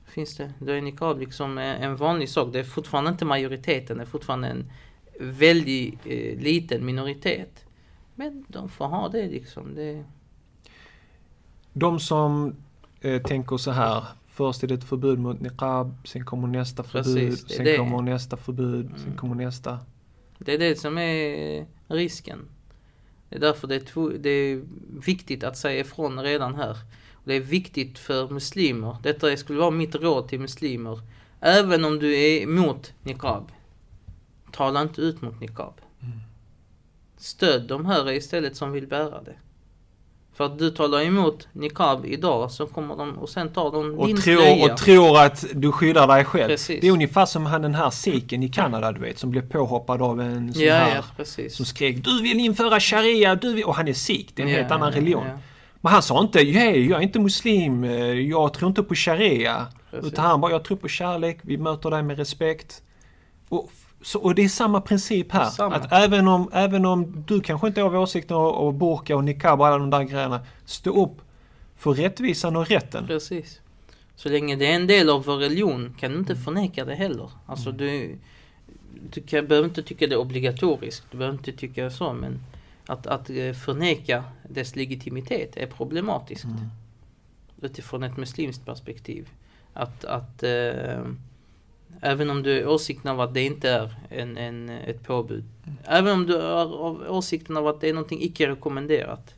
finns 0.06 0.36
det. 0.38 0.54
Då 0.60 0.72
är 0.72 0.82
niqab 0.82 1.20
liksom 1.20 1.58
en 1.58 1.84
en 1.84 1.96
vanlig 1.96 2.30
sak. 2.30 2.54
Det 2.54 2.60
är 2.60 2.64
fortfarande 2.64 3.10
inte 3.12 3.26
majoriteten, 3.26 3.98
det 3.98 4.04
är 4.04 4.08
fortfarande 4.08 4.48
en 4.48 4.72
väldigt 5.20 6.00
eh, 6.06 6.40
liten 6.40 6.86
minoritet. 6.86 7.66
Men 8.16 8.46
de 8.48 8.70
får 8.70 8.86
ha 8.86 9.10
det 9.10 9.28
liksom. 9.28 9.76
Det, 9.76 10.04
De 11.74 12.00
som 12.00 12.56
eh, 13.02 13.22
tänker 13.22 13.58
så 13.58 13.72
här. 13.72 14.04
Först 14.28 14.64
är 14.64 14.68
det 14.68 14.74
ett 14.74 14.84
förbud 14.84 15.20
mot 15.20 15.40
niqab, 15.42 16.08
sen 16.08 16.26
kommer 16.26 16.48
nästa 16.48 16.84
Precis, 16.84 17.14
förbud, 17.14 17.32
är 17.32 17.56
sen 17.56 17.66
det. 17.66 17.78
kommer 17.78 18.02
nästa 18.02 18.38
förbud, 18.38 18.90
sen 18.96 19.06
Mm. 19.06 19.18
kommer 19.18 19.36
nästa. 19.36 19.80
Det 20.38 20.54
är 20.54 20.58
det 20.60 20.80
som 20.80 20.98
är 20.98 21.66
risken. 21.88 22.40
Det 23.30 23.36
är 23.36 23.40
därför 23.40 23.68
det 23.68 23.76
är, 23.76 24.18
det 24.18 24.30
är 24.30 24.62
viktigt 25.06 25.44
att 25.44 25.58
säga 25.58 25.80
ifrån 25.80 26.24
redan 26.24 26.56
här. 26.56 26.78
Och 27.14 27.24
det 27.24 27.34
är 27.34 27.40
viktigt 27.40 28.00
för 28.00 28.30
muslimer. 28.30 28.98
Detta 29.04 29.38
skulle 29.38 29.60
vara 29.60 29.72
mitt 29.72 29.96
råd 29.96 30.28
till 30.28 30.40
muslimer. 30.40 31.00
Även 31.40 31.86
om 31.86 32.00
du 32.00 32.16
är 32.16 32.42
emot 32.42 32.94
niqab. 33.04 33.52
Tala 34.52 34.82
inte 34.82 35.02
ut 35.02 35.22
mot 35.22 35.40
niqab. 35.40 35.74
Stöd 37.18 37.68
de 37.68 37.86
här 37.86 38.12
istället 38.12 38.56
som 38.56 38.72
vill 38.72 38.88
bära 38.88 39.22
det. 39.22 39.36
För 40.38 40.46
att 40.46 40.60
du 40.60 40.70
talar 40.70 41.02
emot 41.02 41.48
niqab 41.54 42.06
idag 42.06 42.52
så 42.52 42.68
kommer 42.68 42.96
de 42.96 43.18
och 43.18 43.30
sen 43.30 43.50
tar 43.50 43.72
de 43.72 44.00
Och 44.00 44.08
din 44.08 44.18
tror, 44.18 44.72
och 44.72 44.78
tror 44.78 45.20
att 45.20 45.46
du 45.54 45.72
skyddar 45.72 46.08
dig 46.08 46.26
själv. 46.26 46.48
Precis. 46.48 46.82
Det 46.82 46.88
är 46.88 46.92
ungefär 46.92 47.26
som 47.26 47.46
han 47.46 47.62
den 47.62 47.76
här 47.76 47.90
sikhen 47.90 48.44
i 48.44 48.50
Kanada 48.50 48.92
du 48.92 49.00
vet 49.00 49.20
som 49.20 49.32
blev 49.32 49.50
påhoppad 49.50 50.02
av 50.02 50.22
en 50.22 50.54
sån 50.54 50.64
Ja, 50.64 50.76
här 50.76 51.04
ja, 51.18 51.50
som 51.50 51.66
skrek 51.66 52.04
du 52.04 52.22
vill 52.22 52.40
införa 52.40 52.80
sharia, 52.80 53.36
du 53.36 53.54
vill... 53.54 53.64
Och 53.64 53.76
han 53.76 53.88
är 53.88 53.94
sikh, 53.94 54.32
det 54.36 54.42
är 54.42 54.46
en 54.46 54.52
Ja, 54.52 54.58
helt 54.58 54.72
annan 54.72 54.92
religion. 54.92 55.26
Men 55.82 55.94
han 55.94 56.02
sa 56.04 56.22
inte 56.22 56.40
hej, 56.40 56.90
jag 56.90 57.00
är 57.00 57.04
inte 57.04 57.20
muslim, 57.20 57.84
eh, 57.84 57.92
jag 58.14 58.54
tror 58.54 58.70
inte 58.70 58.84
på 58.84 58.96
sharia. 58.96 59.68
Precis. 59.92 60.12
Utan 60.12 60.26
han 60.26 60.42
bara, 60.42 60.52
jag 60.52 60.64
tror 60.64 60.78
på 60.78 60.88
kärlek, 60.88 61.40
vi 61.42 61.58
möter 61.58 61.90
dig 61.90 62.04
med 62.04 62.18
respekt. 62.18 62.82
Och, 63.50 63.70
så, 64.08 64.20
och 64.20 64.36
det 64.36 64.44
är 64.44 64.50
samma 64.50 64.82
princip 64.82 65.32
här. 65.32 65.50
Samma. 65.50 65.76
Att 65.76 65.92
även 65.92 66.28
om, 66.28 66.50
även 66.54 66.86
om 66.86 67.24
du 67.28 67.42
kanske 67.42 67.68
inte 67.68 67.82
har 67.82 67.96
åsikter 67.96 68.36
och, 68.36 68.68
och 68.68 68.74
burka 68.74 69.16
och 69.16 69.24
niqab 69.24 69.60
och 69.60 69.68
alla 69.68 69.78
de 69.78 69.90
där 69.90 70.04
grejerna. 70.04 70.40
Stå 70.66 71.04
upp 71.04 71.22
för 71.76 71.94
rättvisan 71.94 72.56
och 72.56 72.68
rätten. 72.68 73.08
Precis. 73.08 73.62
Så 74.16 74.30
länge 74.30 74.56
det 74.56 74.68
är 74.68 74.76
en 74.76 74.88
del 74.88 75.10
av 75.10 75.24
vår 75.24 75.38
religion 75.38 75.96
kan 76.00 76.12
du 76.12 76.18
inte 76.18 76.36
förneka 76.36 76.86
det 76.86 76.96
heller. 76.96 77.30
Alltså 77.46 77.72
du, 77.72 78.18
du 79.14 79.22
kan, 79.22 79.48
behöver 79.48 79.68
inte 79.68 79.84
tycka 79.84 80.08
det 80.08 80.16
är 80.16 80.20
obligatoriskt. 80.20 81.06
Du 81.12 81.18
behöver 81.18 81.38
inte 81.38 81.52
tycka 81.52 81.90
så 81.90 82.14
men 82.14 82.40
att, 82.86 83.08
att 83.08 83.30
eh, 83.30 83.54
förneka 83.54 84.24
dess 84.50 84.76
legitimitet 84.76 85.58
är 85.58 85.68
problematiskt. 85.68 86.46
Mm. 86.46 86.60
Utifrån 87.62 88.04
ett 88.04 88.18
muslimskt 88.18 88.66
perspektiv. 88.66 89.30
Att, 89.74 90.06
att 90.06 90.44
eh, 90.44 91.04
även 92.02 92.30
om 92.30 92.44
du 92.44 92.52
är 92.52 92.68
åsikten 92.68 93.12
av 93.12 93.22
att 93.22 93.34
det 93.34 93.42
inte 93.42 93.70
är 93.70 93.96
en, 94.10 94.38
en, 94.38 94.70
ett 94.70 95.04
påbud. 95.04 95.44
Även 95.84 96.14
om 96.14 96.26
du 96.26 96.36
är 96.36 96.52
av 96.52 97.06
åsikten 97.10 97.58
av 97.58 97.68
att 97.68 97.82
det 97.82 97.90
är 97.90 97.94
någonting 97.94 98.22
icke 98.22 98.48
rekommenderat. 98.48 99.36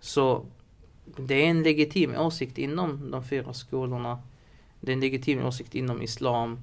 Så 0.00 0.46
det 1.16 1.34
är 1.34 1.46
en 1.46 1.62
legitim 1.62 2.14
åsikt 2.16 2.58
inom 2.58 3.10
de 3.10 3.24
fyra 3.24 3.52
skolorna. 3.52 4.18
Det 4.80 4.92
är 4.92 4.94
en 4.94 5.00
legitim 5.00 5.46
åsikt 5.46 5.74
inom 5.74 6.02
Islam. 6.02 6.62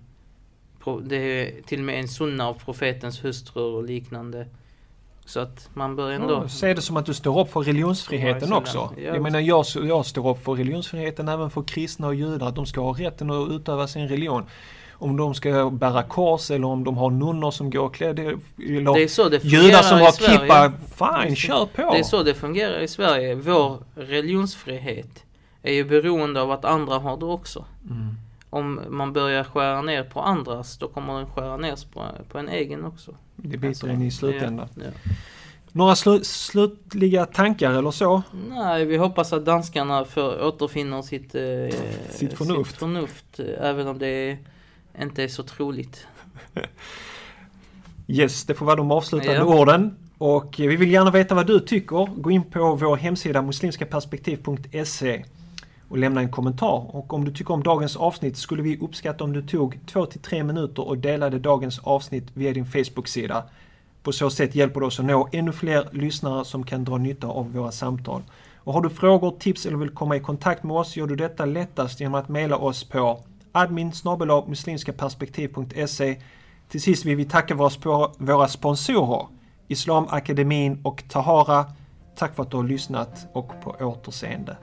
Det 1.03 1.15
är 1.15 1.61
till 1.61 1.79
och 1.79 1.85
med 1.85 1.99
en 1.99 2.07
sunna 2.07 2.47
av 2.47 2.53
profetens 2.53 3.23
hustrur 3.23 3.75
och 3.75 3.83
liknande. 3.83 4.47
Så 5.25 5.39
att 5.39 5.69
man 5.73 5.95
bör 5.95 6.11
ändå... 6.11 6.33
Ja, 6.33 6.47
se 6.49 6.73
det 6.73 6.81
som 6.81 6.97
att 6.97 7.05
du 7.05 7.13
står 7.13 7.39
upp 7.39 7.51
för 7.51 7.61
religionsfriheten 7.61 8.49
Ja, 8.49 8.57
också. 8.57 8.89
ja. 8.97 9.01
Jag 9.01 9.21
menar 9.21 9.39
jag, 9.39 9.65
jag 9.83 10.05
står 10.05 10.29
upp 10.29 10.43
för 10.43 10.53
religionsfriheten 10.53 11.27
även 11.27 11.49
för 11.49 11.63
kristna 11.63 12.07
och 12.07 12.15
judar. 12.15 12.47
Att 12.47 12.55
de 12.55 12.65
ska 12.65 12.81
ha 12.81 12.93
rätten 12.93 13.31
att 13.31 13.49
utöva 13.49 13.87
sin 13.87 14.07
religion. 14.07 14.45
Om 14.93 15.17
de 15.17 15.33
ska 15.33 15.69
bära 15.69 16.03
kors 16.03 16.51
eller 16.51 16.67
om 16.67 16.83
de 16.83 16.97
har 16.97 17.09
nunnor 17.09 17.51
som 17.51 17.69
går 17.69 17.89
klädda. 17.89 18.21
Eller 18.21 18.93
Det 18.93 19.03
är 19.03 19.07
så 19.07 19.29
det 19.29 19.39
fungerar 19.39 19.63
judar 19.63 19.81
som 19.81 19.99
har 19.99 20.11
kippa. 20.11 20.71
Fine, 21.25 21.35
kör 21.35 21.65
på! 21.65 21.91
Det 21.93 21.99
är 21.99 22.03
så 22.03 22.23
det 22.23 22.33
fungerar 22.33 22.79
i 22.79 22.87
Sverige. 22.87 23.35
Vår 23.35 23.77
religionsfrihet 23.95 25.25
är 25.61 25.73
ju 25.73 25.83
beroende 25.83 26.41
av 26.41 26.51
att 26.51 26.65
andra 26.65 26.97
har 26.99 27.17
det 27.17 27.25
också. 27.25 27.65
Mm. 27.89 28.15
Om 28.49 28.81
man 28.89 29.13
börjar 29.13 29.43
skära 29.43 29.81
ner 29.81 30.03
på 30.03 30.19
andras, 30.21 30.77
då 30.77 30.87
kommer 30.87 31.17
den 31.17 31.25
skära 31.25 31.57
ner 31.57 31.77
på, 31.93 32.03
på 32.31 32.37
en 32.37 32.49
egen 32.49 32.85
också. 32.85 33.11
Det 33.41 33.57
biter 33.57 33.67
Alltså, 33.67 33.89
in 33.89 34.01
i 34.01 34.11
slutändan. 34.11 34.67
Ja, 34.75 34.83
ja. 34.85 34.91
Några 35.71 35.95
slu 35.95 36.23
slutliga 36.23 37.25
tankar 37.25 37.71
eller 37.73 37.91
så? 37.91 38.21
Nej, 38.49 38.85
vi 38.85 38.97
hoppas 38.97 39.33
att 39.33 39.45
danskarna 39.45 40.05
för, 40.05 40.45
återfinner 40.47 41.01
sitt, 41.01 41.35
eh, 41.35 41.41
Sitt 42.09 42.33
förnuft. 42.33 42.69
sitt 42.71 42.79
förnuft, 42.79 43.39
även 43.59 43.87
om 43.87 43.99
det 43.99 44.37
inte 45.01 45.23
är 45.23 45.27
så 45.27 45.43
troligt. 45.43 46.07
Yes, 48.07 48.43
det 48.45 48.53
får 48.53 48.65
vara 48.65 48.75
de 48.75 48.91
avslutande 48.91 49.33
Ja. 49.35 49.43
orden. 49.59 49.95
Och 50.17 50.55
vi 50.57 50.75
vill 50.75 50.91
gärna 50.91 51.11
veta 51.11 51.35
vad 51.35 51.47
du 51.47 51.59
tycker. 51.59 52.21
Gå 52.21 52.31
in 52.31 52.43
på 52.43 52.75
vår 52.75 52.95
hemsida 52.97 53.41
muslimskaperspektiv.se 53.41 55.25
och 55.91 55.97
lämna 55.97 56.21
en 56.21 56.31
kommentar. 56.31 56.95
Och 56.95 57.13
om 57.13 57.25
du 57.25 57.31
tycker 57.31 57.53
om 57.53 57.63
dagens 57.63 57.95
avsnitt 57.95 58.37
skulle 58.37 58.61
vi 58.61 58.77
uppskatta 58.79 59.23
om 59.23 59.33
du 59.33 59.41
tog 59.41 59.79
2-3 59.85 60.43
minuter 60.43 60.87
och 60.87 60.97
delade 60.97 61.39
dagens 61.39 61.79
avsnitt 61.79 62.27
via 62.33 62.53
din 62.53 62.65
Facebook-sida. 62.65 63.43
På 64.03 64.11
så 64.11 64.29
sätt 64.29 64.55
hjälper 64.55 64.79
du 64.79 64.85
oss 64.85 64.99
att 64.99 65.05
nå 65.05 65.29
ännu 65.31 65.51
fler 65.51 65.89
lyssnare 65.91 66.45
som 66.45 66.63
kan 66.63 66.83
dra 66.83 66.97
nytta 66.97 67.27
av 67.27 67.53
våra 67.53 67.71
samtal. 67.71 68.21
Och 68.57 68.73
har 68.73 68.81
du 68.81 68.89
frågor, 68.89 69.31
tips 69.39 69.65
eller 69.65 69.77
vill 69.77 69.89
komma 69.89 70.15
i 70.15 70.19
kontakt 70.19 70.63
med 70.63 70.77
oss 70.77 70.95
gör 70.95 71.07
du 71.07 71.15
detta 71.15 71.45
lättast 71.45 71.99
genom 71.99 72.15
att 72.15 72.29
mejla 72.29 72.57
oss 72.57 72.83
på 72.83 73.19
admin 73.51 73.91
muslimskaperspektiv.se 74.47 76.17
till 76.69 76.81
sist 76.81 77.05
vill 77.05 77.15
vi 77.15 77.25
tacka 77.25 77.55
våra 78.17 78.47
sponsorer 78.47 79.27
Islamakademin 79.67 80.81
och 80.83 81.03
Tahara. 81.09 81.65
Tack 82.15 82.35
för 82.35 82.43
att 82.43 82.51
du 82.51 82.57
har 82.57 82.63
lyssnat 82.63 83.27
och 83.33 83.51
på 83.63 83.75
återseende. 83.79 84.57